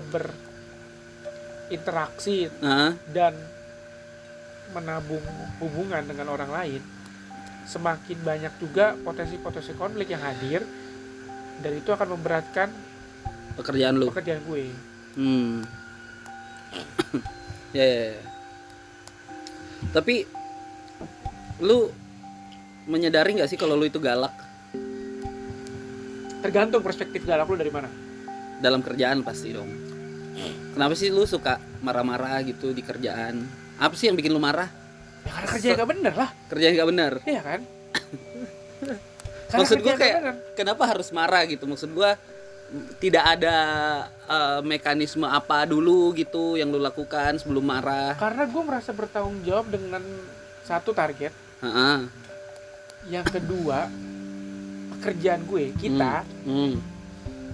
[1.67, 3.35] berinteraksi ah dan
[4.75, 5.23] menabung
[5.63, 6.83] hubungan dengan orang lain
[7.67, 10.63] semakin banyak juga potensi-potensi konflik yang hadir
[11.63, 12.69] dan itu akan memberatkan
[13.59, 14.71] pekerjaan lu pekerjaan gue
[15.17, 15.65] Hmm.
[17.77, 18.21] ya, ya, ya.
[19.97, 20.29] Tapi
[21.65, 21.89] lu
[22.85, 24.37] menyadari nggak sih kalau lu itu galak
[26.45, 27.89] tergantung perspektif galak lu dari mana
[28.61, 29.86] dalam kerjaan pasti dong.
[30.73, 33.45] Kenapa sih lu suka marah-marah gitu di kerjaan?
[33.77, 34.69] Apa sih yang bikin lu marah?
[35.23, 37.13] ya karena kerjanya gak bener lah Kerjaan nggak benar.
[37.25, 37.61] iya kan
[39.53, 40.35] Maksud nggak kayak bener.
[40.55, 41.65] kenapa harus marah gitu?
[41.65, 42.15] Maksud gua
[42.99, 43.57] tidak ada
[44.25, 48.15] eh, mekanisme apa dulu gitu yang lu lakukan sebelum marah.
[48.15, 50.03] karena gue merasa bertanggung jawab dengan
[50.63, 52.11] satu target Heeh.
[53.09, 53.87] yang kedua
[54.93, 56.75] pekerjaan gue kita Hmm.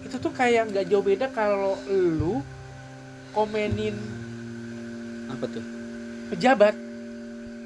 [0.02, 2.40] itu tuh kayak nggak jauh beda kalau lu
[3.32, 3.96] komenin
[5.28, 5.64] Apa tuh?
[6.28, 6.72] pejabat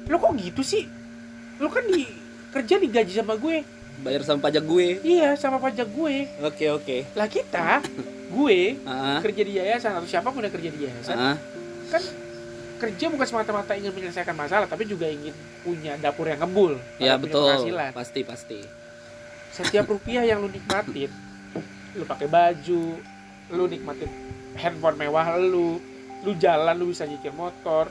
[0.05, 0.87] lu kok gitu sih
[1.57, 2.03] lu kan di
[2.49, 3.63] kerja digaji sama gue
[3.97, 5.01] Bayar sama pajak gue.
[5.01, 6.97] iya sama pajak gue Oke oke.
[7.11, 7.81] lah kita
[8.29, 11.35] gue Ah, kerja di yayasan atau siapa pun yang kerja di yayasan ah,
[11.87, 12.03] kan
[12.77, 17.49] kerja bukan semata-mata ingin menyelesaikan masalah tapi juga ingin punya dapur yang ngebul ya betul.
[17.49, 17.89] penghasilan.
[17.89, 18.59] Pasti pasti.
[19.49, 21.09] setiap rupiah yang lu nikmatin
[21.91, 23.01] lu pakai baju
[23.49, 24.05] lu nikmatin
[24.57, 25.77] handphone mewah lu
[26.21, 27.87] lu jalan lu bisa nyicil motor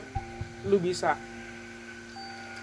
[0.64, 1.14] lu bisa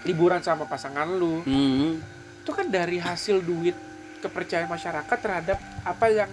[0.04, 1.98] liburan sama pasangan lu Hmm.
[2.40, 3.72] itu kan dari hasil duit
[4.20, 6.30] kepercayaan masyarakat terhadap apa yang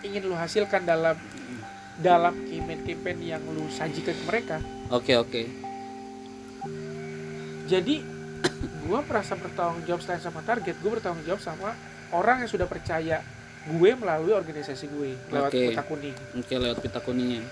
[0.00, 1.16] ingin lu hasilkan dalam
[1.94, 4.56] dalam campaign-campaign yang lu sajikan ke mereka
[4.88, 5.42] Oke oke.
[7.64, 7.96] jadi
[8.82, 11.72] gue merasa bertanggung jawab selain sama target gue bertanggung jawab sama
[12.10, 13.20] orang yang sudah percaya
[13.64, 15.62] gue melalui organisasi gue lewat Oke.
[15.68, 17.42] peta kuning Oke lewat pita kuningnya.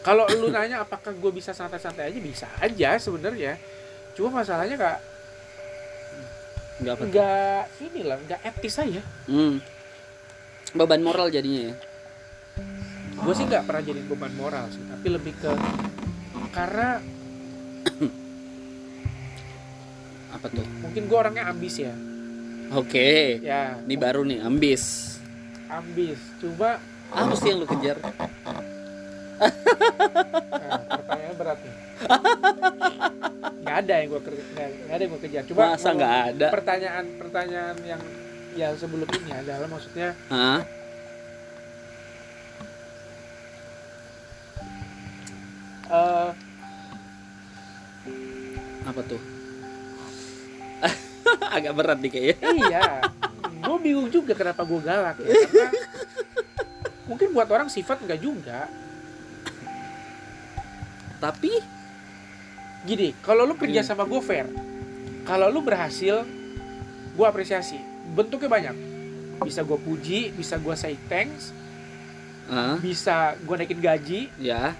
[0.00, 3.58] kalau lu nanya apakah gue bisa santai-santai aja bisa aja sebenarnya
[4.12, 4.98] cuma masalahnya nggak
[6.78, 7.02] Enggak apa.
[7.04, 9.58] nggak inilah nggak etis aja Hmm.
[10.70, 11.74] Beban moral jadinya ya.
[13.18, 15.50] gue sih nggak pernah jadi beban moral sih tapi lebih ke
[16.50, 17.02] karena
[20.30, 20.66] Apa tuh?
[20.78, 21.94] mungkin gue orangnya ambis ya
[22.70, 23.40] Oke.
[23.40, 25.07] ya Ini baru nih ambis.
[25.70, 27.96] Ambis coba Apa sih yang lu kejar?
[27.98, 28.20] nah,
[30.90, 31.74] pertanyaan berat nih
[33.58, 36.46] nggak ada yang gue nggak nggak ada yang gue kejar coba Masa nggak ada?
[36.50, 38.02] pertanyaan pertanyaan yang
[38.54, 40.60] yang sebelum ini adalah maksudnya Hah?
[45.88, 46.30] eh
[48.84, 49.20] Apa tuh?
[51.54, 52.48] Agak berat nih kayaknya.
[52.56, 52.84] iya
[53.78, 55.70] gue bingung juga kenapa gue galak ya karena
[57.06, 58.66] mungkin buat orang sifat nggak juga.
[61.22, 61.62] Tapi
[62.82, 64.50] gini kalau lu kerja sama gue fair
[65.22, 66.26] kalau lu berhasil
[67.14, 67.78] gue apresiasi.
[68.18, 68.76] Bentuknya banyak.
[69.46, 71.54] Bisa gue puji bisa gue say thanks
[72.50, 74.74] ah, bisa gue naikin gaji ya.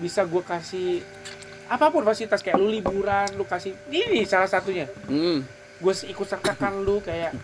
[0.00, 1.04] bisa gue kasih
[1.68, 4.88] apa pun fasilitas kayak lu liburan lu kasih ini salah satunya.
[5.04, 5.44] Hmm.
[5.78, 7.36] gue ikut sertakan lu kayak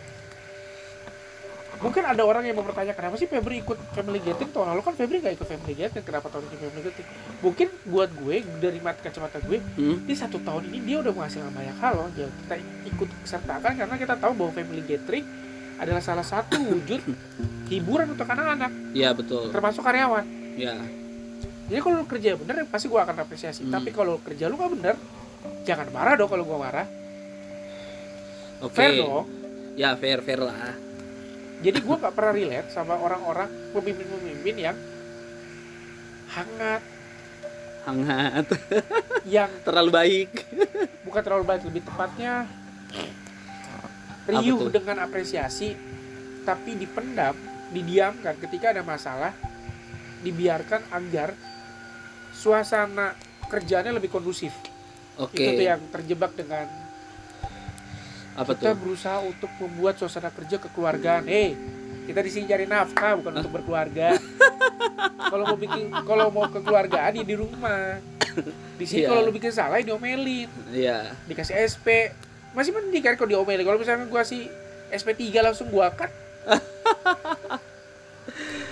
[1.85, 5.20] mungkin ada orang yang mempertanyakan kenapa sih Febri ikut family gathering tahun lalu kan Febri
[5.20, 7.09] nggak ikut family gathering kenapa tahun ini family gathering
[7.44, 10.01] mungkin buat gue dari mata kacamata gue Hmm?
[10.09, 12.09] di satu tahun ini dia udah menghasilkan banyak hal loh.
[12.16, 12.55] Ya kita
[12.88, 15.27] ikut sertakan karena kita tahu bahwa family gathering
[15.77, 17.05] adalah salah satu wujud
[17.73, 18.70] hiburan untuk anak-anak.
[18.97, 19.53] Ya betul.
[19.53, 20.25] Termasuk karyawan.
[20.57, 20.79] Ya
[21.68, 23.64] jadi kalau lu kerja bener pasti gue akan apresiasi.
[23.68, 23.73] Hmm.
[23.73, 24.94] tapi kalau kerja lu nggak bener
[25.68, 26.87] jangan marah dong kalau gue marah.
[28.64, 28.73] Oke.
[28.73, 29.27] Fair dong.
[29.75, 30.84] Ya fair fair lah
[31.60, 34.76] jadi gue nggak pernah relate sama orang-orang pemimpin-pemimpin yang
[36.34, 36.82] hangat.
[37.84, 38.46] Hangat.
[39.28, 40.30] Yang terlalu baik.
[41.06, 42.48] Bukan terlalu baik lebih tepatnya
[44.24, 45.76] riuh dengan apresiasi
[46.48, 47.36] tapi dipendam
[47.68, 49.36] didiamkan ketika ada masalah
[50.24, 51.36] dibiarkan agar
[52.32, 53.12] suasana
[53.48, 54.52] kerjaannya lebih kondusif.
[55.20, 55.36] Oke.
[55.36, 56.66] Itu tuh yang terjebak dengan
[58.35, 58.77] apa kita tuh?
[58.77, 61.25] berusaha untuk membuat suasana kerja kekeluargaan.
[61.27, 61.55] Eh
[62.05, 64.18] kita di sini cari nafkah bukan untuk berkeluarga.
[65.33, 67.99] Kalau mau bikin kalau mau kekeluargaan ya di rumah.
[68.75, 69.09] Di sini Iya.
[69.09, 70.47] kalau lu bikin salah ya diomelin.
[70.70, 72.14] Ya dikasih SP
[72.51, 73.62] masih mending kan kalau diomelin.
[73.62, 74.47] Kalau misalnya gua sih
[74.90, 76.11] SP 3 langsung gua cut.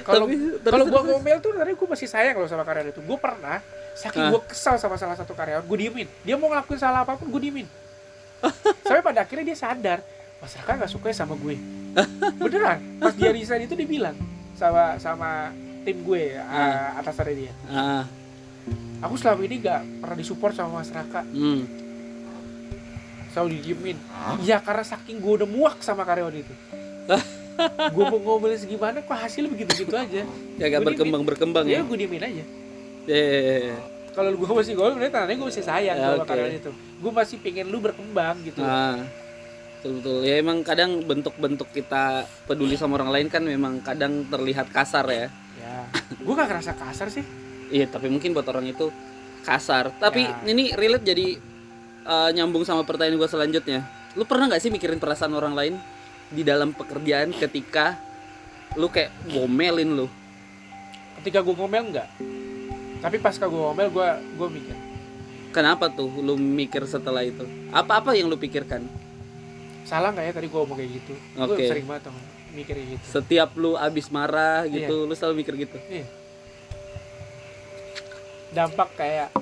[0.02, 0.26] Kalau
[0.60, 3.02] kalau gua ngomel tuh tadi gua masih sayang loh sama karyawan itu.
[3.02, 3.58] Gua pernah
[3.94, 4.30] saking Ah.
[4.30, 6.06] gua kesal sama salah satu karyawan gua diemin.
[6.22, 7.66] Dia mau ngelakuin salah apa pun gua diemin
[8.86, 9.98] sampai pada akhirnya dia sadar
[10.42, 11.54] mas Raka nggak suka ya sama gue.
[12.42, 14.16] Beneran pas dia resign itu dibilang
[14.58, 15.54] sama sama
[15.86, 17.52] tim gue uh, atasannya dia.
[17.70, 18.04] Ah.
[19.06, 21.22] Aku selama ini nggak pernah disupport sama Mas Raka.
[21.30, 21.62] Hmm.
[23.32, 23.96] selalu didiemin
[24.44, 26.54] ya karena saking gue udah muak sama karyawan itu.
[27.92, 30.24] Gue mau ngomelin segimana kok hasilnya begitu-gitu aja.
[30.56, 31.80] Ya gak berkembang berkembang ya.
[31.80, 32.44] Ya gue diemin aja.
[33.08, 33.76] Eh,
[34.12, 36.28] kalau gue masih gue berarti tandanya gue masih sayang Ya, oke.
[36.28, 38.60] karyawan itu gue masih pengen lu berkembang gitu.
[38.60, 39.00] Ah
[39.82, 44.70] betul betul ya emang kadang bentuk-bentuk kita peduli sama orang lain kan memang kadang terlihat
[44.70, 45.26] kasar ya.
[45.58, 45.90] Ya.
[46.22, 47.26] Gue gak ngerasa kasar sih.
[47.72, 48.92] Iya tapi mungkin buat orang itu
[49.42, 49.90] kasar.
[49.98, 50.38] Tapi Ya.
[50.46, 51.26] ini relate jadi
[52.02, 53.82] eh, nyambung sama pertanyaan gua selanjutnya.
[54.14, 55.74] Lu pernah nggak sih mikirin perasaan orang lain
[56.30, 57.98] di dalam pekerjaan ketika
[58.76, 60.06] lu kayak ngomelin lu?
[61.18, 62.08] Ketika gue ngomel enggak
[63.02, 64.76] tapi pas gue ngomel gue gue mikir.
[65.52, 67.44] Kenapa tuh lu mikir setelah itu?
[67.68, 68.86] Apa-apa yang lu pikirkan?
[69.84, 71.12] Salah nggak ya tadi gue ngomong kayak gitu?
[71.36, 71.64] Gue Oke.
[71.68, 72.08] sering banget
[72.54, 73.04] mikir kayak gitu.
[73.10, 75.76] Setiap lu abis marah gitu lu selalu mikir gitu?
[75.90, 76.06] Iya.
[78.52, 79.32] dampak kayak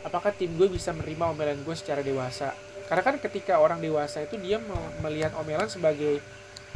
[0.00, 2.56] apakah tim gue bisa menerima omelan gue secara dewasa?
[2.88, 6.24] Karena kan ketika orang dewasa itu dia me- melihat omelan sebagai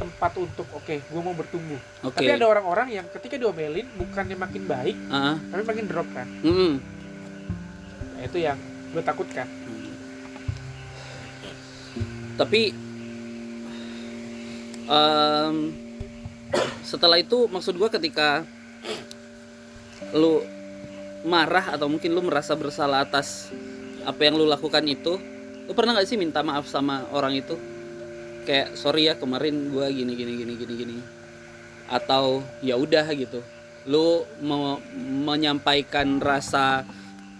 [0.01, 1.77] tempat untuk oke gue mau bertumbuh.
[2.01, 2.25] Oke.
[2.25, 6.25] Tapi ada orang-orang yang ketika diomelin bukannya makin baik Ah, tapi makin drop kan?
[6.41, 6.81] Mm-mm.
[8.17, 8.57] nah, itu yang
[8.89, 9.45] gue takutkan.
[12.41, 12.73] Tapi
[14.89, 15.55] em,
[16.81, 18.43] setelah itu maksud gua ketika
[20.11, 20.41] lu
[21.21, 23.53] marah atau mungkin lu merasa bersalah atas
[24.01, 25.21] apa yang lu lakukan itu
[25.69, 27.53] lu pernah nggak sih minta maaf sama orang itu
[28.51, 30.95] kayak sorry ya kemarin gua gini gini gini gini gini.
[31.87, 33.39] Atau ya udah gitu.
[33.87, 36.83] Lu mau menyampaikan rasa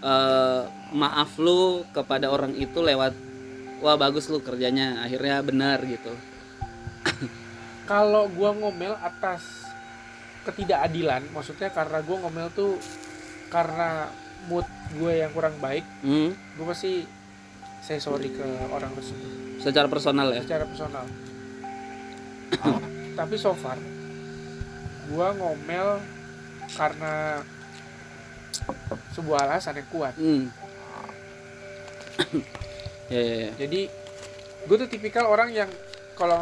[0.00, 0.64] eh,
[0.96, 3.12] maaf lu kepada orang itu lewat
[3.84, 6.16] wah bagus lu kerjanya akhirnya benar gitu.
[7.92, 9.44] Kalau gue ngomel atas
[10.48, 12.74] ketidakadilan maksudnya karena gue ngomel tuh
[13.46, 14.10] karena
[14.50, 14.66] mood
[14.98, 17.06] gue yang kurang baik hmm, gue pasti
[17.78, 21.06] saya sorry ke orang tersebut secara personal ya secara personal
[23.18, 23.78] tapi so far
[25.08, 26.02] gue ngomel
[26.74, 27.42] karena
[29.12, 30.44] sebuah alasan yang kuat hmm.
[33.12, 33.50] ya, ya, ya.
[33.60, 33.80] jadi
[34.62, 35.70] gue tuh tipikal orang yang
[36.14, 36.38] kalau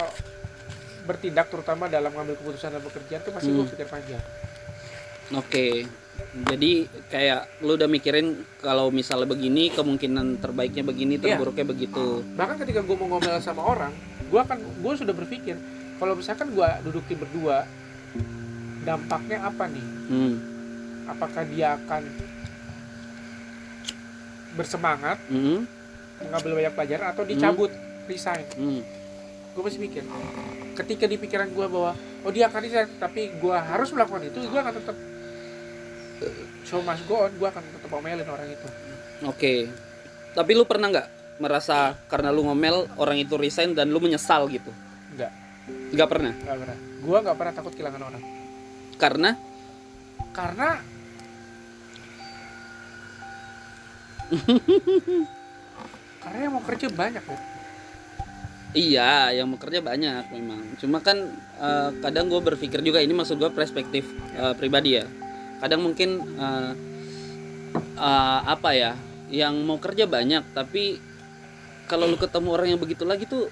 [1.08, 3.72] bertindak terutama dalam ngambil keputusan dalam pekerjaan tuh gue Hmm.
[3.72, 4.22] pikir panjang
[5.34, 5.66] oke
[6.30, 6.70] jadi
[7.06, 8.26] kayak lu udah mikirin
[8.58, 11.34] kalau misalnya begini kemungkinan terbaiknya begini Iya.
[11.34, 15.56] terburuknya begitu bahkan ketika gue mau ngomel sama orang gue akan gue sudah berpikir
[15.96, 17.66] kalau misalkan gue dudukin berdua
[18.80, 20.34] dampaknya apa nih hmm.
[21.08, 22.02] apakah dia akan
[24.52, 25.62] bersemangat Hmm.
[26.20, 27.70] mengambil banyak pelajaran atau dicabut
[28.06, 28.82] resign Hmm.
[29.50, 30.02] gue masih mikir
[30.76, 34.60] ketika di pikiran gue bahwa oh dia akan resign tapi gue harus melakukan itu gue
[34.60, 34.96] akan tetap
[36.66, 38.66] show must go on gue akan tetap omelin orang itu.
[39.24, 39.54] Oke.
[40.36, 41.08] Tapi lu pernah nggak
[41.40, 44.70] merasa karena lu ngomel orang itu resign dan lu menyesal gitu?
[45.12, 45.32] Enggak
[45.90, 46.32] nggak pernah?
[46.34, 46.76] Nggak pernah.
[47.00, 48.22] Gue nggak pernah takut kehilangan orang.
[49.00, 49.30] Karena?
[50.30, 50.68] Karena
[56.22, 57.42] karena yang mau kerja banyak loh
[58.70, 60.62] Iya, yang bekerja banyak memang.
[60.78, 61.18] Cuma kan
[61.58, 64.06] eh, kadang gue berpikir juga ini maksud gue perspektif
[64.38, 65.10] eh, pribadi ya.
[65.60, 66.72] Kadang mungkin eh,
[67.96, 68.92] eh, apa ya,
[69.28, 70.98] yang mau kerja banyak, tapi
[71.84, 73.50] kalau lu ketemu orang yang begitu lagi tuh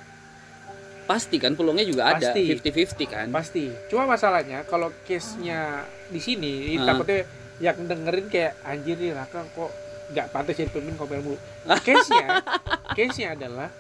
[1.04, 2.52] pasti kan peluangnya juga ada Pasti.
[2.52, 3.26] 50-50 kan.
[3.32, 6.84] pasti cuma masalahnya kalau case nya di sini Ah.
[6.86, 7.24] takutnya
[7.58, 9.72] yang dengerin kayak anjir nih Raka kok
[10.08, 11.38] nggak pantas jadi pemimpin komel mulu
[11.80, 12.44] case nya
[12.92, 13.72] case nya adalah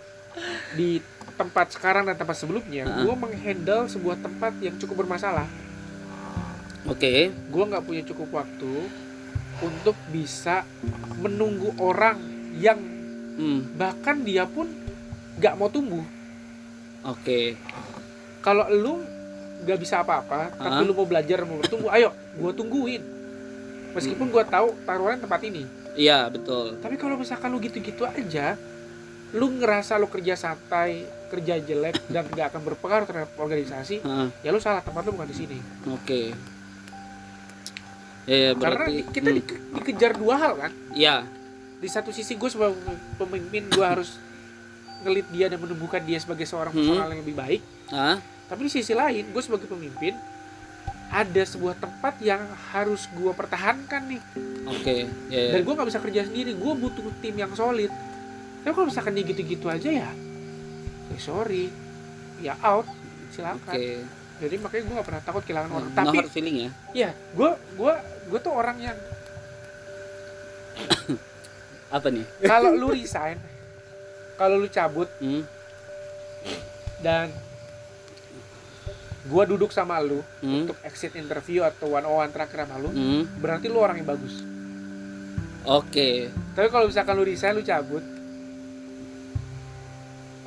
[0.72, 1.04] di
[1.36, 3.04] tempat sekarang dan tempat sebelumnya Ah.
[3.04, 5.44] gue menghandle sebuah tempat yang cukup bermasalah
[6.88, 7.28] Oke.
[7.30, 8.72] gue nggak punya cukup waktu
[9.60, 10.64] untuk bisa
[11.16, 12.16] menunggu orang
[12.54, 12.78] yang
[13.38, 14.66] Hmm, bahkan dia pun
[15.36, 16.02] nggak mau tumbuh
[17.04, 17.54] Oke.
[18.40, 18.98] kalau lu
[19.62, 20.82] nggak bisa apa-apa tapi Ah.
[20.82, 22.98] lu mau belajar mau bertumbuh ayo gue tungguin
[23.92, 25.62] meskipun gue tahu taruhannya tempat ini
[25.94, 26.78] Iya, betul.
[26.78, 28.58] tapi kalau misalkan lu gitu-gitu aja
[29.30, 34.50] lu ngerasa lu kerja santai kerja jelek dan nggak akan berpengaruh terhadap organisasi Heeh, ya
[34.50, 36.34] lu salah tempat lu bukan di sini Oke.
[38.28, 41.24] Ya, ya, karena berarti di- kita hmm, di- dikejar dua hal kan Iya,
[41.78, 42.76] di satu sisi gue sebagai
[43.16, 44.20] pemimpin gue harus
[45.00, 46.84] ngelit dia dan menumbuhkan dia sebagai seorang Hmm.
[46.84, 50.12] personal yang lebih baik ah, tapi di sisi lain gue sebagai pemimpin
[51.08, 54.20] ada sebuah tempat yang harus gue pertahankan nih
[54.66, 54.96] oke.
[55.30, 55.50] Ya, ya.
[55.54, 57.88] dan gue nggak bisa kerja sendiri gue butuh tim yang solid
[58.58, 60.10] tapi kalau misalkan dia gitu-gitu aja ya
[61.08, 61.72] ya sorry
[62.38, 62.84] ya out
[63.30, 64.04] silakan Oke.
[64.38, 66.70] Jadi makanya gue gak pernah takut kehilangan orang No tapi hard feeling ya.
[66.94, 67.94] ya gue gue
[68.30, 68.98] gue tuh orang yang
[71.88, 72.22] Apa nih?
[72.44, 73.40] kalau lu resign
[74.38, 75.42] kalau lu cabut Hmm,
[77.02, 77.34] dan
[79.28, 82.88] gue duduk sama lu hmm, untuk exit interview atau one on one terakhir sama lu
[82.88, 83.42] hmm.
[83.42, 84.40] berarti lu orang yang bagus
[85.68, 86.32] Oke.
[86.56, 88.00] tapi kalau misalkan lu resign lu cabut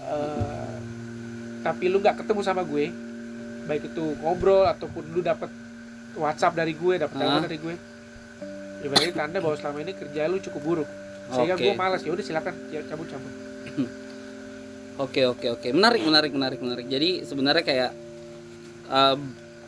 [0.02, 0.74] eh,
[1.62, 2.90] tapi lu nggak ketemu sama gue
[3.66, 5.50] baik itu ngobrol ataupun lu dapet
[6.18, 7.22] WhatsApp dari gue dapet Ah.
[7.22, 7.74] telepon dari gue
[8.82, 10.90] ya berarti tanda bahwa selama ini kerja lu cukup buruk
[11.32, 11.64] sehingga Oke.
[11.64, 13.34] gue malas ya udah silakan ya, cabut cabut
[15.00, 16.86] Oke oke oke menarik menarik menarik menarik.
[16.86, 17.92] Jadi sebenarnya kayak
[18.86, 19.18] uh,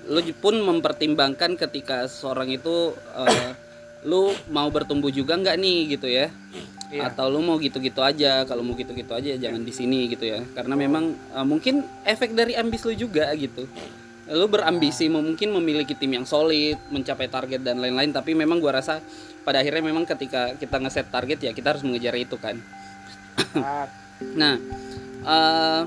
[0.06, 3.50] lu pun mempertimbangkan ketika seorang itu uh,
[4.04, 6.28] lu mau bertumbuh juga nggak nih gitu ya?
[6.92, 7.10] Iya.
[7.10, 8.44] Atau lu mau gitu-gitu aja?
[8.44, 10.44] Kalau mau gitu-gitu aja jangan di sini gitu ya?
[10.54, 13.66] Karena memang uh, mungkin efek dari ambis lu juga gitu.
[14.32, 18.16] Lu berambisi mungkin memiliki tim yang solid, mencapai target dan lain-lain.
[18.16, 19.04] Tapi memang gua rasa
[19.44, 22.56] pada akhirnya memang ketika kita ngeset target ya kita harus mengejar itu kan.
[23.60, 23.88] Ah,
[24.40, 24.56] Nah,
[25.28, 25.84] eh,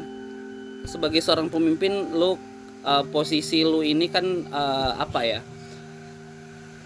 [0.84, 2.36] sebagai seorang pemimpin, lu
[2.84, 5.40] eh, posisi lu ini kan eh, apa ya?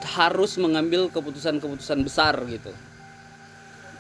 [0.01, 2.71] Harus mengambil keputusan-keputusan besar gitu.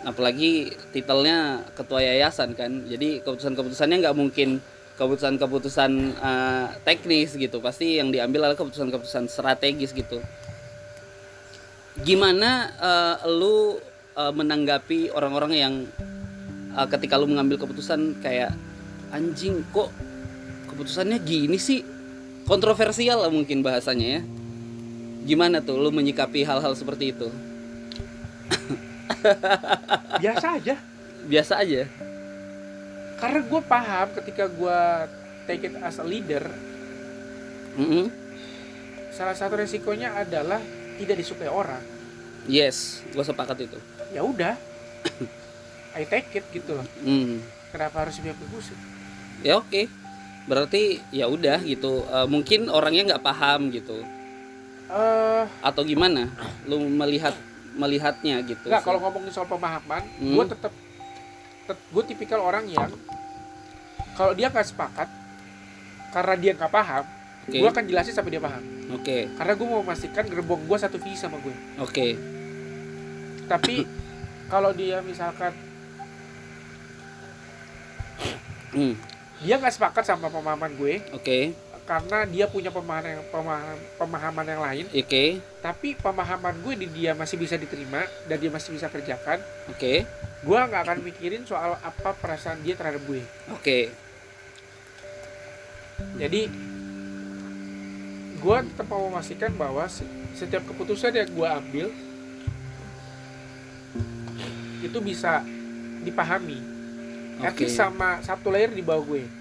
[0.02, 2.84] Apalagi titelnya ketua yayasan kan.
[2.88, 4.58] Jadi keputusan-keputusannya nggak mungkin
[4.96, 7.60] keputusan-keputusan eh, teknis gitu.
[7.60, 10.20] Pasti yang diambil adalah keputusan-keputusan strategis gitu.
[12.00, 13.76] Gimana eh, lu
[14.16, 15.74] eh, menanggapi orang-orang yang
[16.74, 18.54] uh, ketika lu mengambil keputusan kayak
[19.10, 19.90] anjing kok
[20.70, 21.82] keputusannya gini sih
[22.46, 24.22] kontroversial lah mungkin bahasanya ya
[25.26, 27.28] gimana tuh lu menyikapi hal-hal seperti itu
[30.22, 30.74] biasa aja.
[31.26, 31.82] Biasa aja.
[33.20, 34.80] Karena gue paham ketika gue
[35.44, 36.44] take it as a leader
[37.76, 38.08] Mm-mm.
[39.12, 40.58] salah satu resikonya adalah
[40.96, 41.82] tidak disukai orang.
[42.48, 43.78] Yes gue sepakat itu.
[44.10, 44.56] Ya udah.
[45.98, 46.86] I take it gitu loh.
[47.04, 47.44] Hmm.
[47.70, 48.78] kenapa harus dia pusing
[49.40, 49.88] ya oke.
[50.48, 52.04] Berarti ya udah gitu.
[52.08, 54.02] Uh, mungkin orangnya nggak paham gitu.
[54.90, 55.44] Eh.
[55.62, 56.26] Atau gimana?
[56.66, 57.36] Lu melihat
[57.72, 60.34] melihatnya gitu nggak kalau ngomongin soal pemahaman Hmm.
[60.34, 60.72] gue tetap
[61.70, 62.90] gue tipikal orang yang
[64.14, 65.06] kalau dia nggak sepakat
[66.10, 67.04] karena dia nggak paham
[67.46, 67.54] oke.
[67.54, 68.64] gue akan jelasin sampai dia paham.
[68.90, 69.30] Oke.
[69.30, 72.06] Karena gue mau memastikan gerbong gue satu visi sama gue oke.
[73.46, 73.86] Tapi
[74.46, 75.54] kalau dia misalkan
[78.70, 78.94] Hmm.
[79.38, 81.38] dia nggak sepakat sama pemahaman gue oke
[81.90, 84.84] karena dia punya pemahaman yang pemahaman, pemahaman yang lain.
[84.94, 85.42] Oke.
[85.58, 89.42] Tapi pemahaman gue di dia masih bisa diterima dan dia masih bisa kerjakan.
[89.66, 90.06] Oke.
[90.46, 93.26] Gue nggak akan mikirin soal apa perasaan dia terhadap gue.
[93.50, 93.90] Oke.
[96.14, 96.46] Jadi
[98.38, 100.06] gue tetap mau memastikan bahwa se-
[100.38, 101.86] setiap keputusan yang gue ambil
[104.78, 105.42] itu bisa
[106.06, 106.62] dipahami.
[107.42, 107.74] Tapi Oke.
[107.74, 109.39] sama satu layer di bawah gue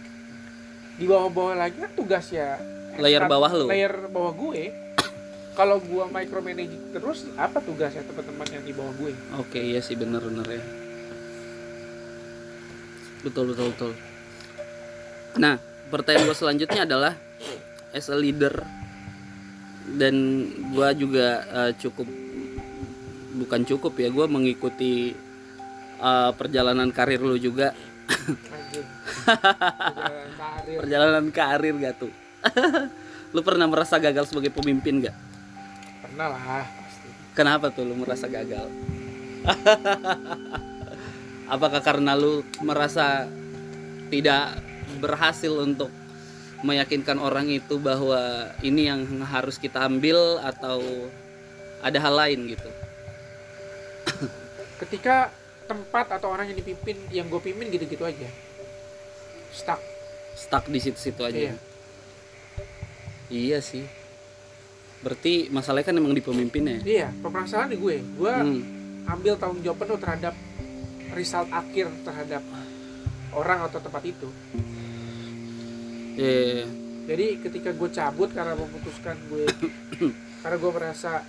[0.99, 2.59] di bawah-bawah lagi kan tugasnya
[2.99, 3.65] Layer stat- bawah lu?
[3.65, 4.63] layer bawah gue
[5.55, 10.47] kalau gue micromanaging terus apa tugasnya teman-teman yang di bawah gue Oke, iya sih bener-bener
[10.49, 10.63] ya.
[13.19, 13.91] Betul betul betul.
[15.35, 15.55] nah
[15.87, 17.13] pertanyaan gue selanjutnya adalah
[17.91, 18.51] as a leader
[19.89, 20.15] dan
[20.69, 22.07] gue juga uh, cukup
[23.35, 25.11] bukan cukup ya gue mengikuti
[25.97, 27.71] uh, perjalanan karir lu juga.
[28.09, 30.77] Perjalanan karir.
[30.81, 32.13] perjalanan karir gak tuh
[33.35, 35.17] lu pernah merasa gagal sebagai pemimpin gak
[36.01, 37.09] Pernah lah pasti.
[37.37, 38.65] kenapa tuh lu merasa gagal
[41.53, 43.29] apakah karena lu merasa
[44.09, 44.57] tidak
[44.97, 45.93] berhasil untuk
[46.59, 50.81] meyakinkan orang itu bahwa ini yang harus kita ambil atau
[51.79, 52.69] ada hal lain gitu
[54.79, 55.27] Ketika
[55.69, 58.25] tempat atau orang yang dipimpin yang gue pimpin gitu-gitu aja.
[59.49, 59.77] Stuck.
[60.31, 61.55] stuck di situ-situ aja Iya.
[63.29, 63.83] iya sih
[64.99, 66.83] berarti masalahnya kan emang di pemimpinnya ya?
[66.83, 67.95] Iya, permasalahan di gue.
[68.13, 68.61] Gue Hmm.
[69.05, 70.33] ambil tanggung jawab penuh terhadap
[71.11, 72.43] result akhir terhadap
[73.31, 74.27] orang atau tempat itu.
[76.15, 76.67] Iya, iya, iya.
[77.05, 79.43] Jadi ketika gue cabut karena memutuskan gue
[80.41, 81.23] karena gue merasa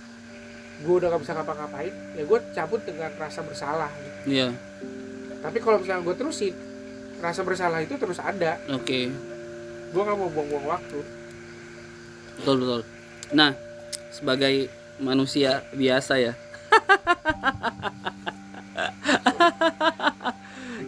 [0.81, 3.89] gue udah gak bisa ngapa-ngapain, ya gue cabut dengan rasa bersalah.
[3.93, 4.17] gitu.
[4.31, 4.47] iya
[5.37, 6.53] Tapi kalau misalnya gue terusin,
[7.17, 8.57] rasa bersalah itu terus ada.
[8.67, 8.99] oke
[9.91, 10.99] Gue gak mau buang-buang waktu.
[12.33, 12.81] betul betul
[13.31, 13.53] nah
[14.09, 14.65] sebagai
[14.97, 16.33] manusia biasa ya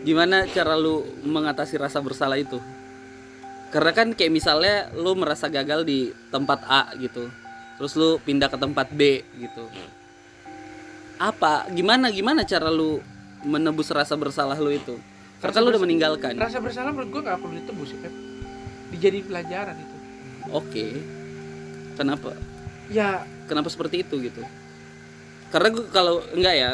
[0.03, 2.57] gimana cara lu mengatasi rasa bersalah itu
[3.69, 7.29] karena kan kayak misalnya lu merasa gagal di tempat A gitu
[7.77, 9.65] terus lu pindah ke tempat B gitu.
[11.17, 11.69] Apa?
[11.71, 12.09] Gimana?
[12.09, 12.99] Gimana cara lu
[13.43, 14.95] menebus rasa bersalah lu itu?
[15.43, 16.33] Karena kan lu udah meninggalkan.
[16.39, 18.13] Rasa bersalah menurut gue gak perlu ditebus ya, Pep.
[18.95, 19.95] Dijadiin pelajaran itu.
[20.51, 20.85] oke.
[21.93, 22.31] Kenapa?
[22.89, 24.41] Ya, kenapa seperti itu gitu?
[25.53, 26.69] Karena gue kalau enggak ya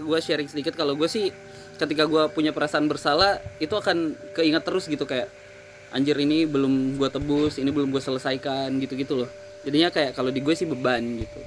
[0.00, 1.28] gue sharing sedikit kalau gue sih
[1.76, 5.28] ketika gue punya perasaan bersalah itu akan keinget terus gitu kayak
[5.92, 9.30] anjir ini belum gue tebus ini belum gue selesaikan gitu gitu loh
[9.62, 11.40] jadinya kayak kalau di gue sih beban gitu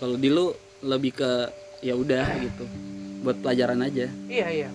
[0.00, 0.52] kalau di lu
[0.84, 1.30] lebih ke
[1.80, 2.64] ya udah gitu
[3.22, 4.70] buat pelajaran aja iya iya.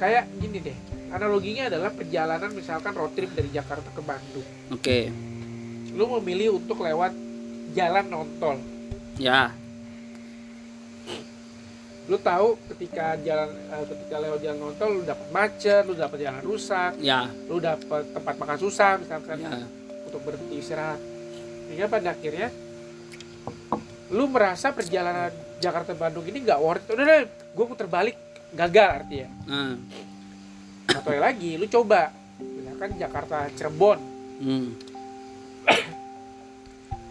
[0.00, 0.74] Kayak gini deh.
[1.14, 4.46] Analoginya adalah perjalanan misalkan road trip dari Jakarta ke Bandung.
[4.72, 4.98] oke
[5.94, 7.14] Lu memilih untuk lewat
[7.76, 8.58] jalan non tol.
[9.20, 9.54] ya
[12.10, 16.18] Lu tahu ketika jalan eh, ketika lewat jalan non tol lu dapat macet, lu dapat
[16.18, 19.50] jalan rusak, ya lu dapat tempat makan susah misalkan ya
[20.10, 20.98] untuk berhenti istirahat.
[21.70, 22.50] Sehingga pada akhirnya
[24.12, 25.32] lu merasa perjalanan
[25.62, 26.92] Jakarta Bandung ini nggak worth it.
[26.92, 28.16] Udah deh, gue puter balik
[28.52, 29.28] gagal artinya.
[29.48, 29.74] nah,
[30.92, 33.98] Atau lagi, lu coba misalkan Jakarta Cirebon,
[34.42, 34.66] hmm.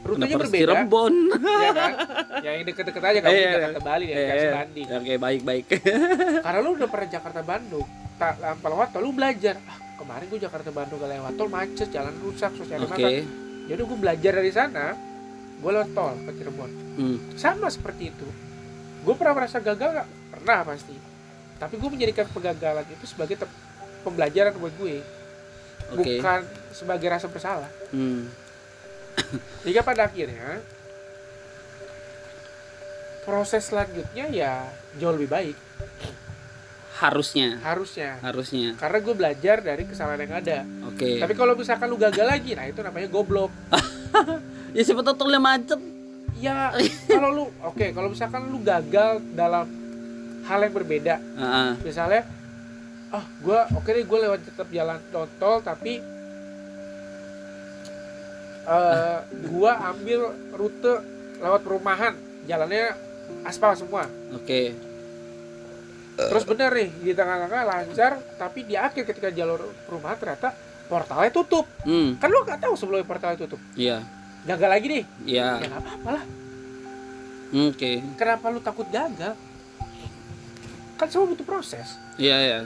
[0.01, 1.13] Rutenya berbeda, Cirebon
[1.65, 1.91] ya kan?
[2.41, 3.53] Ya yang deket-deket aja kamu Iya, iya.
[3.53, 4.17] Jakarta Bali ya,
[4.51, 4.87] banding.
[4.91, 5.63] Oke baik baik.
[6.45, 9.55] Karena lu udah pernah Jakarta Bandung, tak tanpa lewat tol lu belajar.
[9.63, 12.97] Ah, kemarin gue Jakarta Bandung gak lewat tol macet, jalan rusak, sosial Oke.
[12.97, 13.23] macet.
[13.69, 14.85] Jadi gue belajar dari sana,
[15.57, 16.71] gue lewat tol ke Cirebon.
[16.91, 17.17] Hmm.
[17.39, 18.27] sama seperti itu
[19.01, 20.91] gue pernah merasa gagal nggak pernah pasti
[21.55, 23.39] tapi gue menjadikan kegagalan itu sebagai
[24.03, 24.99] pembelajaran buat gue
[25.89, 26.19] Oke.
[26.19, 26.39] bukan
[26.71, 28.27] sebagai rasa bersalah Hmm.
[29.61, 30.59] sehingga pada akhirnya
[33.21, 34.53] proses selanjutnya ya
[34.97, 35.57] jauh lebih baik
[36.93, 37.57] Harusnya.
[37.61, 38.77] harusnya Harusnya.
[38.77, 41.17] karena gue belajar dari kesalahan yang ada Oke.
[41.17, 43.49] tapi kalau misalkan lu gagal lagi nah itu namanya goblok
[44.71, 45.75] Ya siapa tahu tolnya macet.
[46.37, 46.71] ya
[47.05, 49.67] kalau lu oke kalau misalkan lu gagal dalam
[50.43, 52.23] hal yang berbeda Ah, misalnya
[53.09, 55.99] ah gue oke deh gue lewat tetap jalan tol tapi
[58.61, 60.93] eh gue ambil rute
[61.37, 62.93] lewat perumahan jalannya
[63.41, 64.75] aspal semua Oke.
[66.13, 70.53] terus bener nih di tengah-tengah lancar tapi di akhir ketika jalur perumahan ternyata
[70.85, 72.15] portalnya tutup Hmm.
[72.15, 74.05] kan lu nggak tahu sebelumnya portalnya tutup Iya.
[74.43, 75.47] gagal lagi nih Iya.
[75.55, 76.23] ya nggak apa-apa lah
[77.65, 77.91] Oke.
[78.15, 79.33] kenapa lu takut gagal
[80.95, 82.59] kan semua butuh proses Iya ya.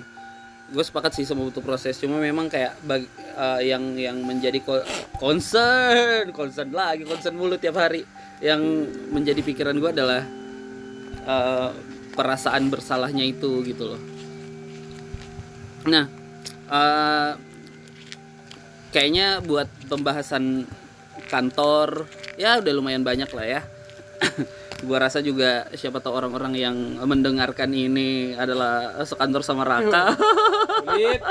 [0.76, 1.96] Gue sepakat sih sama butuh proses.
[1.96, 4.84] Cuma memang kayak bag- eh, yang yang menjadi ko-
[5.16, 8.04] concern, concern lagi, concern mulu tiap hari.
[8.44, 10.22] Yang menjadi pikiran gue adalah
[11.26, 11.70] eh,
[12.12, 14.02] perasaan bersalahnya itu gitu loh.
[15.88, 16.12] Nah,
[16.68, 17.32] eh,
[18.92, 20.68] kayaknya buat pembahasan
[21.32, 22.06] kantor
[22.36, 23.62] ya udah lumayan banyak lah ya.
[24.86, 30.14] gua rasa juga siapa tahu orang-orang yang mendengarkan ini adalah sekantor sama Raka.
[30.86, 31.22] Sulit.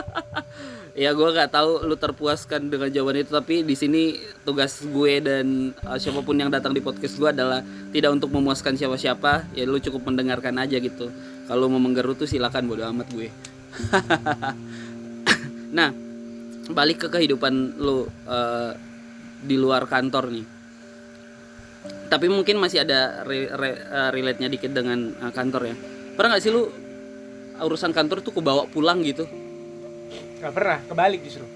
[0.94, 4.14] ya gua nggak tahu lu terpuaskan dengan jawaban itu tapi di sini
[4.46, 8.78] tugas gue dan uh, siapa pun yang datang di podcast gua adalah tidak untuk memuaskan
[8.78, 11.10] siapa-siapa ya lu cukup mendengarkan aja gitu
[11.50, 13.26] kalau mau menggerutu silakan bodo amat gue
[15.76, 15.90] nah
[16.70, 18.72] balik ke kehidupan lu eh,
[19.44, 20.46] di luar kantor nih
[22.14, 25.76] tapi mungkin masih ada re, re- eh, relate-nya dikit dengan eh, kantor ya
[26.14, 26.70] pernah nggak sih lu
[27.56, 29.26] urusan kantor tuh kebawa pulang gitu
[30.38, 31.46] Gak pernah, kebalik justru.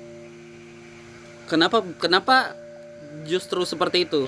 [1.45, 2.57] kenapa kenapa
[3.23, 4.25] justru seperti itu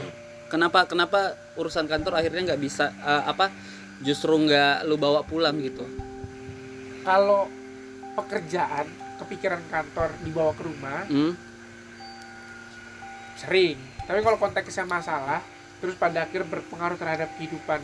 [0.47, 3.51] kenapa kenapa urusan kantor akhirnya nggak bisa eh, apa
[4.01, 5.83] justru nggak lu bawa pulang gitu
[7.01, 7.49] Kalau
[8.13, 8.85] pekerjaan,
[9.17, 11.33] kepikiran kantor dibawa ke rumah, hmm?
[13.37, 13.81] sering.
[14.05, 15.41] Tapi kalau konteksnya masalah,
[15.81, 17.81] terus pada akhir berpengaruh terhadap kehidupan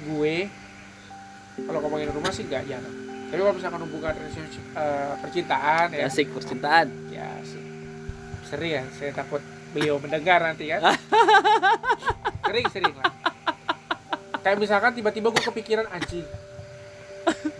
[0.00, 0.48] gue,
[1.60, 2.94] kalau ngomongin rumah sih nggak jarang.
[3.28, 7.66] Tapi kalau misalkan hubungan relationship, eh, percintaan ya, asik percintaan ya se-
[8.46, 8.84] sering ya.
[8.92, 10.80] Saya takut beliau mendengar nanti kan.
[12.48, 13.12] sering sering lah.
[14.40, 16.24] Kayak misalkan tiba-tiba gue kepikiran anjing.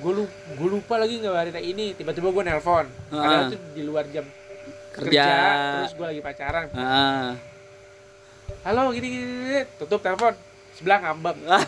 [0.01, 1.93] Gue lu, gue lupa lagi nggak hari ini.
[1.93, 2.89] Tiba-tiba gue nelpon.
[3.07, 3.47] Padahal Ah.
[3.47, 4.25] itu di luar jam
[4.91, 5.27] kerja,
[5.79, 6.67] terus gue lagi pacaran.
[6.73, 7.37] ah
[8.61, 9.61] Halo gini gini, gini.
[9.79, 10.35] tutup telepon.
[10.75, 11.37] Sebelah ngambek.
[11.47, 11.65] Ah.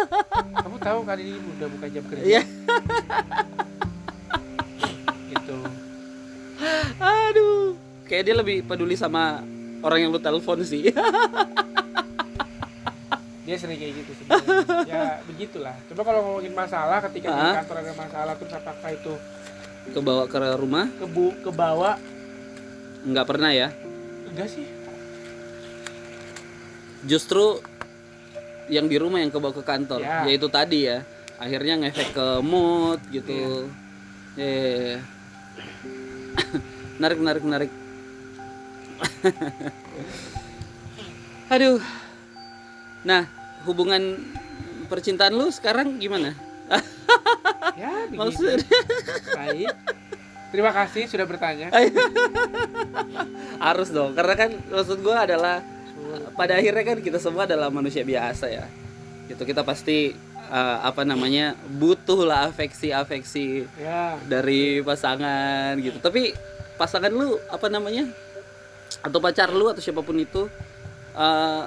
[0.64, 2.24] Kamu tahu kan ini udah bukan jam kerja.
[2.24, 2.42] Iya.
[5.32, 5.58] Gitu.
[6.96, 7.76] aduh
[8.08, 9.44] kayak dia lebih peduli sama
[9.84, 10.88] orang yang lu telepon sih
[13.46, 14.82] Dia sering kayak gitu sebenarnya.
[14.90, 15.76] ya begitulah.
[15.86, 19.14] Coba kalau ngomongin masalah ketika di kantor ada masalah terus apakah itu
[19.94, 21.94] kebawa ke rumah kebu ke bawah
[23.06, 23.70] nggak pernah ya
[24.26, 24.66] enggak sih
[27.06, 27.62] justru
[28.66, 30.26] yang di rumah yang kebawa ke kantor Ya.
[30.26, 31.06] yaitu tadi ya.
[31.38, 33.70] Akhirnya ngefek ke mood gitu.
[34.34, 34.98] Eh
[36.98, 37.70] menarik menarik menarik.
[41.54, 41.80] Aduh.
[43.06, 43.22] Nah
[43.64, 44.18] hubungan
[44.88, 46.34] percintaan lu sekarang gimana?
[47.76, 48.24] Ya begitu.
[48.24, 48.58] Maksud
[49.36, 49.68] baik.
[50.48, 51.68] Terima kasih sudah bertanya.
[53.60, 55.60] Harus dong karena kan maksud gua adalah
[56.34, 58.66] pada akhirnya kan kita semua adalah manusia biasa ya.
[59.26, 60.14] Gitu kita pasti
[60.50, 64.16] eh, apa namanya butuh lah afeksi afeksi ya.
[64.26, 65.98] dari pasangan gitu.
[65.98, 66.32] Tapi
[66.76, 68.06] pasangan lu apa namanya
[69.02, 70.46] atau pacar lu atau siapa pun itu
[71.16, 71.64] eh,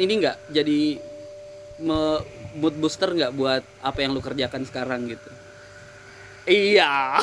[0.00, 0.80] ini nggak jadi
[1.80, 2.24] me-
[2.56, 5.28] mood booster nggak buat apa yang lu kerjakan sekarang gitu
[6.46, 7.18] Iya,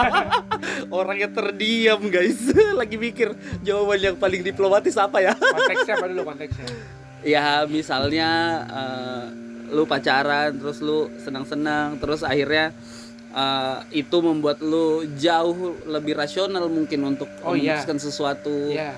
[0.94, 2.38] orangnya terdiam guys,
[2.78, 5.34] lagi mikir jawaban yang paling diplomatis apa ya?
[5.34, 6.68] konteksnya apa dulu konteksnya?
[7.24, 8.30] Ya misalnya
[8.68, 9.24] eh,
[9.72, 12.76] lu pacaran terus lu senang-senang terus akhirnya
[13.32, 17.80] eh, itu membuat lu jauh lebih rasional mungkin untuk Oh, iya.
[17.80, 18.68] memutuskan sesuatu.
[18.68, 18.92] Ya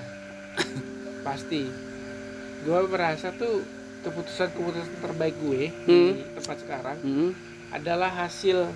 [1.23, 1.71] pasti.
[2.61, 3.63] Gue merasa tuh
[4.03, 6.11] keputusan-keputusan terbaik gue Hmm.
[6.13, 7.31] di tempat sekarang Hmm,
[7.69, 8.67] adalah hasil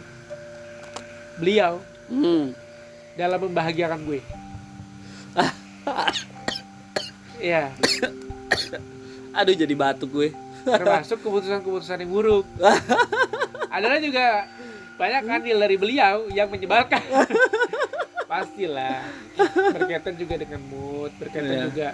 [1.42, 2.54] beliau hmm.
[3.18, 4.22] dalam membahagiakan gue.
[7.42, 7.74] Iya,
[9.34, 10.30] aduh jadi batuk gue
[10.62, 12.46] termasuk keputusan-keputusan yang buruk.
[13.76, 14.46] Adalah juga
[15.00, 17.02] banyak andil dari beliau yang menyebalkan.
[18.30, 19.04] Pastilah.
[19.74, 21.66] Berkaitan juga dengan mood, berkaitan Iya.
[21.68, 21.90] juga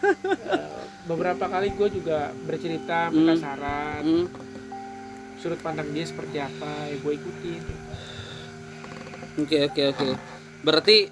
[0.00, 3.42] eh, beberapa kali gue juga bercerita, minta Hmm.
[3.42, 4.26] saran, Hmm,
[5.36, 7.62] sudut pandang dia seperti apa, ya gue ikutin.
[9.44, 10.08] Oke oke oke
[10.60, 11.08] berarti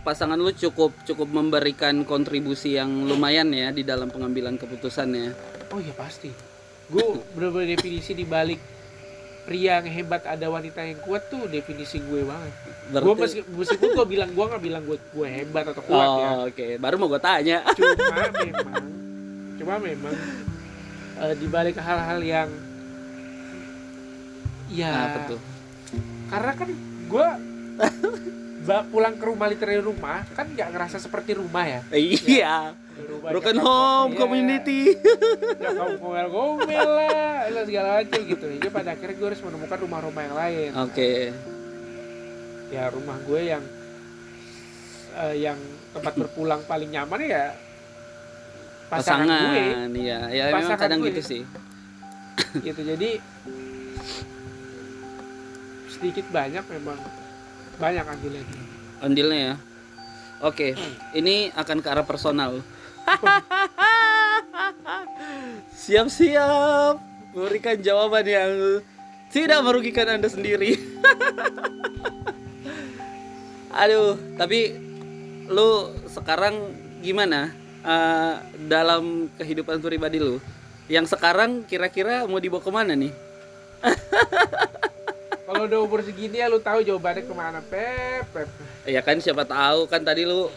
[0.00, 5.30] pasangan lu cukup cukup memberikan kontribusi yang lumayan ya di dalam pengambilan keputusan ya
[5.68, 6.32] Oh iya pasti.
[6.88, 8.56] Gue bener-bener definisi di balik
[9.44, 12.52] pria yang hebat ada wanita yang kuat tuh definisi gue banget.
[12.92, 16.28] Gue berarti meski, meskipun gue bilang gue nggak bilang gue gue hebat atau kuat ya.
[16.32, 18.84] oh oke baru mau gue tanya Cuma memang,
[19.60, 20.16] cuma memang
[21.20, 22.48] eh, di balik hal-hal yang
[24.68, 25.40] ya apa tuh
[26.28, 26.68] karena kan
[27.08, 27.26] gue
[28.92, 31.80] pulang ke rumah literally rumah kan nggak ngerasa seperti rumah ya.
[31.96, 32.76] iya.
[32.98, 34.18] Rumah broken home iya.
[34.18, 34.80] community.
[35.58, 38.46] Ya kamu ngomel-ngomel lah lah, segala macam gitu.
[38.46, 40.70] Jadi pada akhirnya gue harus menemukan rumah-rumah yang lain.
[40.84, 41.12] Oke.
[42.68, 43.64] Ya rumah gue yang
[45.16, 45.58] eh, yang
[45.96, 47.56] tempat berpulang paling nyaman ya
[48.92, 49.32] pasangan, gue.
[49.32, 50.18] pasangan iya.
[50.28, 51.08] Ya memang Pasangan kadang gue.
[51.12, 51.42] gitu sih.
[52.60, 53.10] Gitu jadi
[55.98, 56.98] sedikit banyak memang
[57.78, 58.42] banyak andilnya.
[58.98, 59.54] Andilnya ya.
[60.42, 60.74] Oke
[61.14, 62.60] ini akan ke arah personal.
[65.88, 66.98] Siap-siap.
[67.32, 68.82] Memberikan jawaban yang
[69.30, 70.74] tidak merugikan anda sendiri.
[73.82, 74.74] Aduh tapi
[75.46, 77.54] lu sekarang gimana
[77.86, 78.34] eh,
[78.66, 80.42] dalam kehidupan pribadi lu?
[80.90, 83.12] Yang sekarang kira-kira mau dibawa ke mana nih
[85.48, 88.28] kalau udah umur segini ya lu tahu jawabannya ke mana, Pep.
[88.36, 88.48] Pep.
[88.84, 90.52] Ya kan siapa tahu kan tadi lu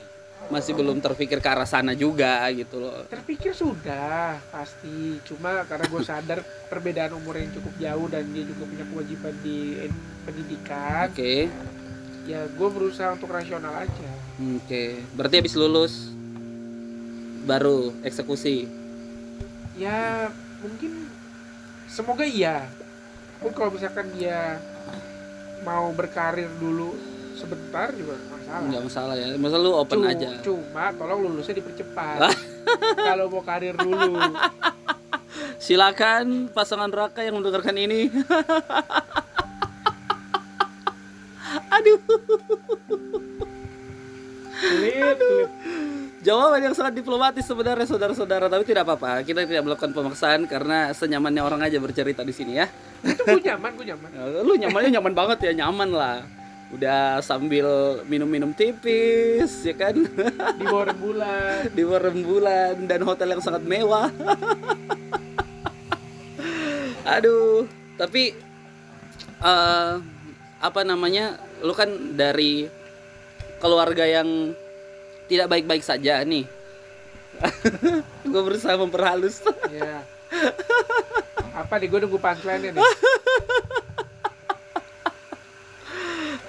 [0.51, 3.07] masih belum terpikir ke arah sana juga gitu loh.
[3.07, 8.67] Terpikir sudah pasti, cuma karena gue sadar perbedaan umur yang cukup jauh dan dia juga
[8.67, 9.87] punya kewajiban di
[10.27, 11.47] pendidikan, Oke.
[12.27, 14.11] ya gue berusaha untuk rasional aja.
[14.59, 14.99] Oke.
[15.15, 16.11] Berarti habis lulus
[17.47, 18.67] baru eksekusi.
[19.79, 20.27] Ya
[20.59, 21.07] mungkin
[21.87, 22.67] semoga iya.
[23.39, 24.59] Pun kalau misalkan dia
[25.61, 26.97] mau berkarir dulu
[27.37, 28.61] sebentar juga nggak masalah.
[28.61, 29.27] Enggak masalah ya.
[29.37, 30.29] Masa lu open Cu- aja.
[30.45, 32.17] Cuma tolong lulusnya dipercepat.
[33.09, 34.17] kalau mau karir dulu.
[35.63, 38.09] Silakan pasangan Raka yang mendengarkan ini.
[41.71, 41.99] Aduh.
[44.61, 45.49] Sulit, sulit.
[46.21, 49.25] Jawaban yang sangat diplomatis sebenarnya saudara-saudara, tapi tidak apa-apa.
[49.25, 52.69] Kita tidak melakukan pemaksaan karena senyamannya orang aja bercerita di sini ya.
[53.01, 54.09] Itu gue nyaman, gue nyaman.
[54.13, 56.21] Ya, Lu nyamannya nyaman banget ya, nyaman lah.
[56.69, 57.65] Udah sambil
[58.05, 59.97] minum-minum tipis, ya kan?
[60.61, 61.73] Di bawah rembulan.
[61.73, 64.13] Di bawah rembulan dan hotel yang sangat mewah.
[67.17, 67.65] Aduh,
[67.97, 68.37] tapi
[69.41, 69.93] eh
[70.61, 71.41] apa namanya?
[71.65, 72.69] Lu kan dari
[73.57, 74.53] keluarga yang
[75.31, 76.43] tidak baik-baik saja nih.
[78.31, 79.39] Gue berusaha memperhalus.
[79.71, 80.03] Iya.
[81.55, 82.83] Apa nih gue nunggu punchline nih.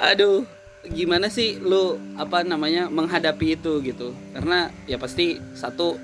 [0.02, 0.42] Aduh,
[0.82, 4.10] gimana sih lu apa namanya menghadapi itu gitu?
[4.34, 5.94] Karena ya pasti satu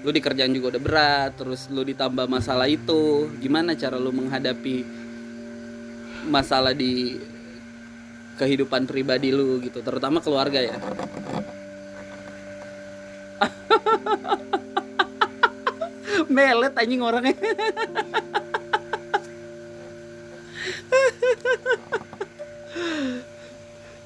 [0.00, 3.26] lu di kerjaan juga udah berat, terus lu ditambah masalah itu.
[3.42, 4.86] Gimana cara lu menghadapi
[6.30, 7.18] masalah di
[8.38, 10.78] kehidupan pribadi lu gitu, terutama keluarga ya?
[16.30, 17.34] Melet anjing orangnya.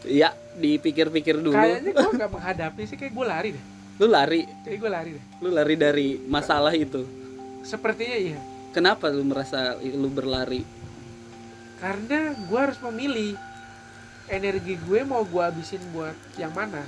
[0.05, 1.57] Ya, dipikir-pikir dulu.
[1.57, 3.65] Kayaknya gue gak menghadapi sih, kayak gue lari deh.
[3.95, 5.25] Lu lari, Kayak gue lari deh.
[5.41, 7.07] lu lari dari masalah itu.
[7.65, 8.39] Sepertinya iya.
[8.75, 10.67] Kenapa lu merasa lu berlari?
[11.81, 13.39] Karena gue harus memilih
[14.27, 16.85] energi gue mau gue habisin buat yang mana.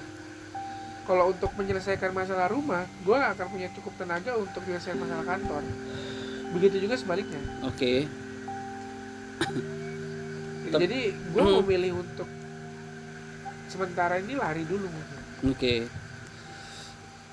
[1.06, 5.62] Kalau untuk menyelesaikan masalah rumah, gue gak akan punya cukup tenaga untuk menyelesaikan masalah kantor.
[6.50, 7.38] Begitu juga sebaliknya.
[7.62, 8.10] Oke.
[10.66, 11.62] Tep- Jadi gue Hmm.
[11.62, 12.26] memilih untuk
[13.66, 15.18] sementara ini lari dulu mungkin.
[15.46, 15.74] Oke.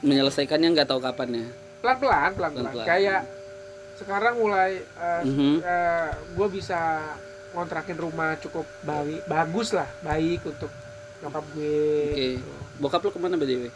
[0.02, 1.46] Menyelesaikannya nggak tahu kapan ya.
[1.82, 2.54] Pelan-pelan, pelan-pelan.
[2.70, 2.86] Pelan-pelan.
[2.86, 3.22] Kayak
[3.96, 4.72] sekarang mulai
[5.26, 5.54] Mhm.
[6.34, 6.80] gue bisa
[7.54, 10.70] ngontrakin rumah cukup baik, bagus lah, baik untuk
[11.22, 11.82] nyokap gue.
[12.06, 12.28] Oke.
[12.38, 12.54] gitu.
[12.76, 13.70] Bokap lu ke mana BDW?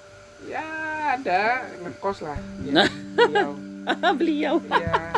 [0.45, 0.65] Ya
[1.13, 2.37] ada ngekos lah.
[2.61, 2.89] Ya, Nah.
[3.15, 3.51] beliau.
[4.19, 4.55] Beliau.
[4.67, 5.15] ya.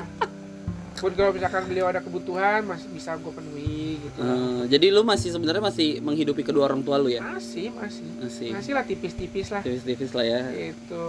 [0.96, 4.20] Pun kalau misalkan beliau ada kebutuhan masih bisa gue penuhi gitu.
[4.20, 7.24] Eh, jadi lu masih sebenarnya masih menghidupi kedua orang tua lu ya?
[7.24, 8.04] Masih, masih.
[8.20, 8.50] Masih.
[8.52, 9.64] Masih lah tipis-tipis lah.
[9.64, 10.42] Tipis-tipis lah ya.
[10.52, 11.06] Itu.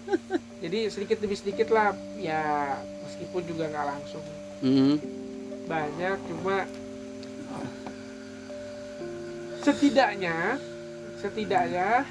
[0.62, 4.22] Jadi sedikit demi sedikit lah ya meskipun juga nggak langsung
[4.62, 4.94] Mhm.
[5.64, 6.56] banyak cuma
[9.58, 10.58] setidaknya
[11.22, 12.02] setidaknya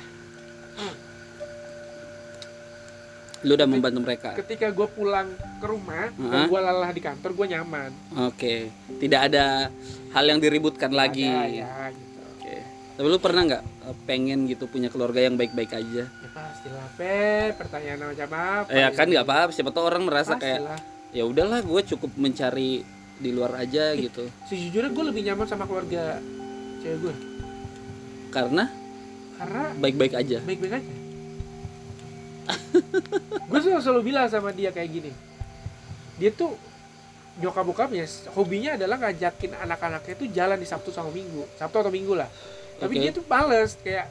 [3.42, 4.38] Lu udah membantu mereka.
[4.38, 6.30] ketika gue pulang ke rumah Heeh.
[6.30, 7.90] dan gue lelah di kantor gue nyaman
[8.30, 8.70] Oke.
[9.02, 9.74] Tidak ada
[10.14, 11.26] hal yang diributkan lagi.
[11.26, 12.56] Ada, ya gitu Oke.
[12.94, 16.06] Tapi lu pernah nggak eh, pengen gitu punya keluarga yang baik-baik aja?
[16.06, 19.52] ya pastilah pe pertanyaan macam apa ya kan nggak apa-apa.
[19.52, 20.80] Siapa tahu orang merasa kayak pastilah
[21.12, 22.86] ya udahlah gue cukup mencari
[23.18, 24.26] di luar aja gitu.
[24.48, 26.18] sejujurnya gue lebih nyaman sama keluarga
[26.80, 27.16] cewek gue
[28.30, 28.64] Karena
[29.42, 30.38] karena baik-baik aja.
[30.40, 30.94] baik-baik aja
[33.50, 35.12] gue selalu, selalu bilang sama dia kayak gini
[36.16, 36.54] dia tuh
[37.38, 42.14] nyokap bokapnya hobinya adalah ngajakin anak-anaknya tuh jalan di Sabtu sama Minggu Sabtu atau Minggu
[42.14, 42.30] lah
[42.78, 43.02] tapi Oke.
[43.02, 44.08] dia tuh males kayak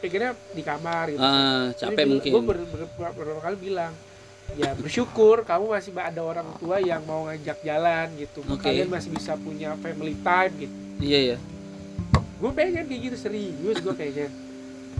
[0.00, 2.30] pikirnya di kamar gitu Ah, capek mungkin.
[2.32, 3.92] gue ber, ber- ber- beberapa kali bilang
[4.52, 8.64] ya bersyukur kamu masih ada orang tua yang mau ngajak jalan gitu Oke.
[8.64, 11.38] kalian masih bisa punya family time gitu Iya ya.
[12.40, 14.28] Gue pengen kayak gitu serius gue kayaknya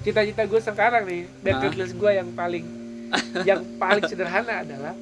[0.01, 1.79] cita-cita gue sekarang nih bucket Ah.
[1.79, 2.65] list gue yang paling
[3.43, 4.95] yang paling sederhana adalah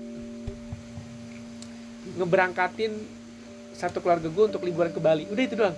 [2.11, 2.93] ngeberangkatin
[3.73, 5.77] satu keluarga gue untuk liburan ke Bali udah itu doang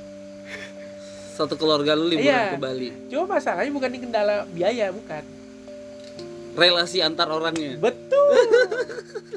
[1.32, 2.52] Satu keluarga lu liburan Iya.
[2.52, 2.88] ke Bali.
[3.08, 5.24] cuma masalahnya bukan di kendala biaya bukan
[6.50, 7.78] Relasi antar orangnya.
[7.78, 8.28] betul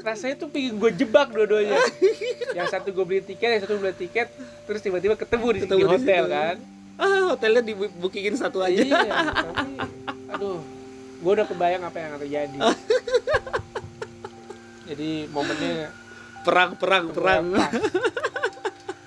[0.02, 1.80] rasanya tuh pengen gue jebak dua-duanya
[2.56, 4.28] yang satu gue beli tiket yang satu beli tiket
[4.62, 6.56] terus tiba-tiba ketemu di, Ketemu di hotel kan
[6.94, 8.78] Ah, hotelnya di bookingin satu aja.
[8.78, 9.02] Iya,
[9.34, 9.74] tapi
[10.30, 10.62] aduh,
[11.18, 12.58] gue udah kebayang apa yang akan terjadi.
[14.84, 15.90] Jadi momennya
[16.44, 17.56] Perang, perang, perang.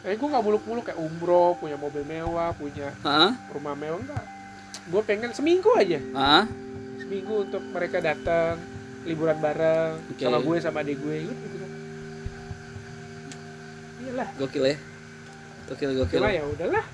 [0.01, 3.35] eh gue nggak muluk-muluk kayak umroh punya mobil mewah punya Hah?
[3.51, 4.23] rumah mewah enggak
[4.87, 6.47] gue pengen seminggu aja Hah?
[6.97, 8.55] seminggu untuk mereka datang
[9.03, 10.23] liburan bareng Oke.
[10.23, 11.71] sama gue sama adik gue gitu gitu kan
[13.99, 14.77] iyalah Gokil ya.
[15.67, 16.17] Gokil gokil.
[16.17, 16.85] cuma ya udahlah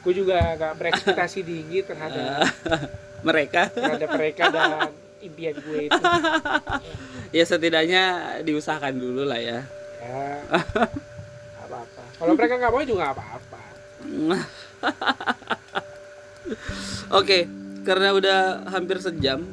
[0.00, 2.48] gue juga nggak berekspektasi tinggi terhadap
[3.28, 3.68] Mereka.
[3.68, 4.88] terhadap mereka dan
[5.20, 6.00] impian gue itu.
[7.30, 8.02] Ya setidaknya
[8.42, 9.62] diusahakan dulu lah ya.
[10.02, 10.82] ya apa
[11.86, 13.60] apa kalau mereka nggak mau juga apa-apa.
[17.20, 17.46] Oke,
[17.86, 19.46] karena udah hampir sejam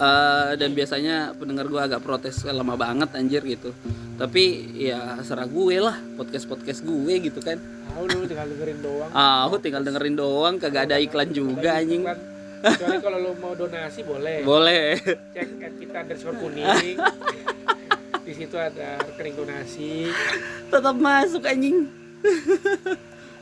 [0.00, 3.76] eh, dan biasanya pendengar gue agak protes "Eh, lama banget anjir gitu.
[4.16, 4.44] Tapi
[4.78, 7.60] ya serah gue lah podcast podcast gue gitu kan.
[7.90, 11.80] tahu lu tinggal dengerin doang Ah, aku tinggal dengerin doang, kagak ada iklan juga Ada
[11.80, 12.02] anjing.
[12.02, 12.18] iklan.
[12.62, 15.00] kecuali kalau lu mau donasi boleh Boleh.
[15.32, 16.96] cek at kita underscore kuning
[18.20, 20.12] di situ ada rekening donasi
[20.68, 21.88] Tetap masuk anjing.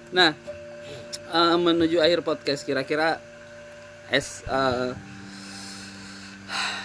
[0.09, 0.31] nah,
[1.29, 3.19] eh, menuju akhir podcast kira-kira
[4.09, 4.95] es eh,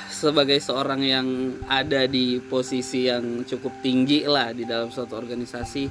[0.10, 1.28] sebagai seorang yang
[1.68, 5.84] ada di posisi yang cukup tinggi lah di dalam suatu organisasi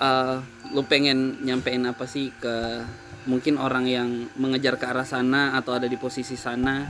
[0.00, 0.36] eh,
[0.72, 2.84] lu pengen nyampein apa sih ke
[3.24, 6.84] mungkin orang yang mengejar ke arah sana atau ada di posisi sana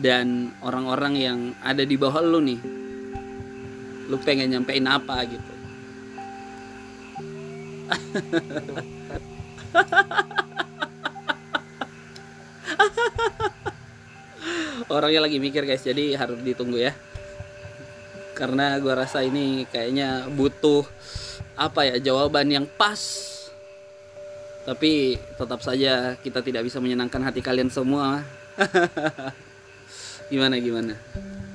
[0.00, 2.60] dan orang-orang yang ada di bawah lu nih?
[4.08, 5.56] Lu pengen nyampein apa gitu
[14.90, 15.82] orangnya lagi mikir guys.
[15.82, 16.92] Jadi harus ditunggu ya.
[18.36, 20.84] Karena gua rasa ini kayaknya butuh
[21.56, 23.32] apa ya jawaban yang pas.
[24.66, 28.26] Tapi tetap saja kita tidak bisa menyenangkan hati kalian semua.
[30.32, 30.98] Gimana gimana?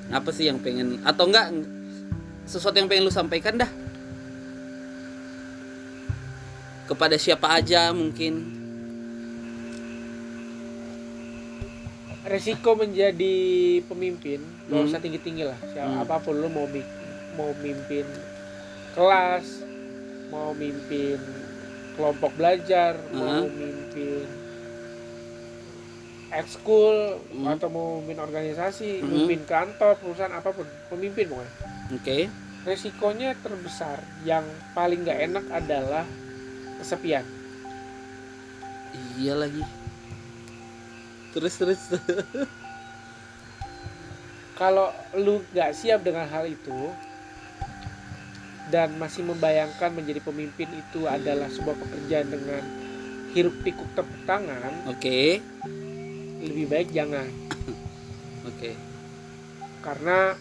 [0.08, 1.52] Apa sih yang pengen atau enggak
[2.48, 3.70] sesuatu yang pengen lu sampaikan dah.
[6.88, 8.61] Kepada siapa aja mungkin
[12.22, 13.34] resiko menjadi
[13.82, 14.38] pemimpin
[14.70, 14.86] gak Hmm.
[14.86, 16.04] usah tinggi tinggi lah siapa Hmm.
[16.06, 16.66] apa pun lu mau
[17.32, 18.06] mau mimpin
[18.94, 19.66] kelas
[20.30, 21.18] mau mimpin
[21.98, 23.50] kelompok belajar mau Hmm.
[23.50, 24.26] mimpin
[26.32, 27.50] ekskul Hmm.
[27.50, 29.10] atau mau mimpin organisasi Hmm.
[29.10, 31.52] mimpin kantor perusahaan apa pun pemimpin pokoknya
[31.92, 32.18] oke
[32.62, 36.06] resikonya terbesar yang paling nggak enak adalah
[36.78, 37.26] kesepian
[39.18, 39.81] iya lagi
[41.32, 41.80] terus terus
[44.60, 46.92] kalau lu nggak siap dengan hal itu
[48.70, 52.62] dan masih membayangkan menjadi pemimpin itu adalah sebuah pekerjaan dengan
[53.32, 55.40] hiruk pikuk tepuk tangan oke.
[56.42, 57.30] lebih baik jangan.
[58.50, 58.74] Oke.
[59.78, 60.34] Karena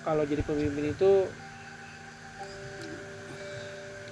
[0.00, 1.28] kalau jadi pemimpin itu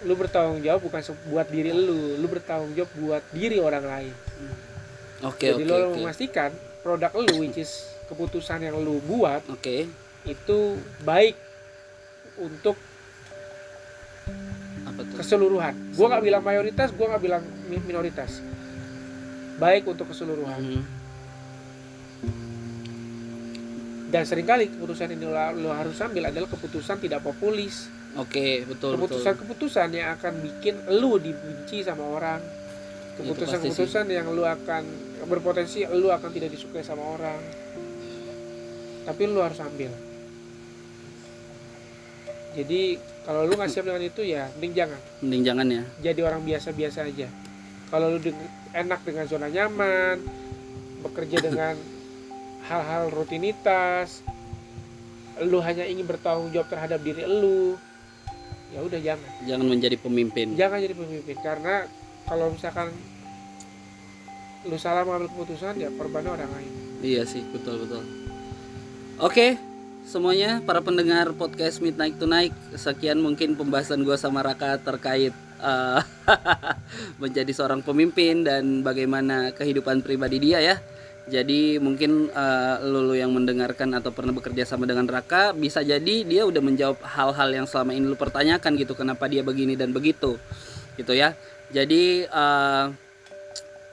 [0.05, 1.01] lu bertanggung jawab bukan
[1.33, 4.15] buat diri lu lu bertanggung jawab buat diri orang lain
[5.23, 6.51] oke jadi lu harus oke memastikan
[6.81, 7.71] produk lu which is
[8.07, 9.89] keputusan yang lu buat oke
[10.27, 10.59] itu
[11.03, 11.35] baik
[12.39, 12.77] untuk
[14.85, 15.75] apa tuh keseluruhan.
[15.97, 18.41] Gua nggak bilang mayoritas, gua nggak bilang mi- minoritas.
[19.59, 20.61] Baik untuk keseluruhan.
[20.61, 20.83] Mhm.
[24.09, 27.93] Dan sering kali keputusan ini lo, lo harus ambil adalah keputusan tidak populis.
[28.17, 32.41] oke betul betul Keputusan-keputusan yang akan bikin lu dibenci sama orang.
[33.19, 34.83] Keputusan-keputusan yang lu akan
[35.27, 37.41] berpotensi lu akan tidak disukai sama orang.
[39.05, 39.91] Tapi lu harus ambil.
[42.55, 42.97] Jadi
[43.27, 45.01] kalau lu nggak siap dengan itu ya mending jangan.
[45.21, 47.29] mending jangan ya jadi orang biasa-biasa aja.
[47.89, 48.19] Kalau lu
[48.73, 50.21] enak dengan zona nyaman,
[51.03, 51.75] bekerja dengan
[52.69, 54.21] hal-hal rutinitas,
[55.41, 57.81] lu hanya ingin bertanggung jawab terhadap diri lu,
[58.75, 59.31] ya udah jangan.
[59.49, 61.89] jangan menjadi pemimpin Jangan jadi pemimpin karena
[62.29, 62.93] kalau misalkan
[64.69, 66.73] lu salah mengambil keputusan ya korbannya orang lain.
[67.01, 68.05] Iya sih, betul betul.
[69.19, 69.57] Oke,
[70.05, 76.01] semuanya para pendengar podcast Midnight Tonight, sekian mungkin pembahasan gua sama Raka terkait eh,
[77.23, 80.77] menjadi seorang pemimpin dan bagaimana kehidupan pribadi dia ya.
[81.29, 86.45] Jadi mungkin eh, lulu yang mendengarkan atau pernah bekerja sama dengan Raka bisa jadi dia
[86.45, 90.37] udah menjawab hal-hal yang selama ini lu pertanyakan gitu kenapa dia begini dan begitu
[90.99, 91.33] gitu ya.
[91.69, 92.85] Jadi eh,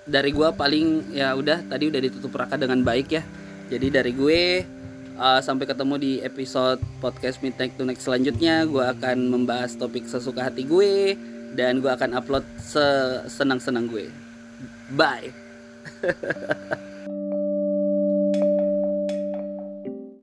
[0.05, 3.23] dari gua paling ya udah tadi udah ditutup Raka dengan baik ya.
[3.65, 4.61] Jadi dari gue
[5.17, 10.61] uh, sampai ketemu di episode podcast Midnight Tonight selanjutnya, gua akan membahas topik sesuka hati
[10.69, 11.17] gue
[11.57, 14.13] dan gua akan upload sesenang-senang gue.
[14.93, 15.33] Bye.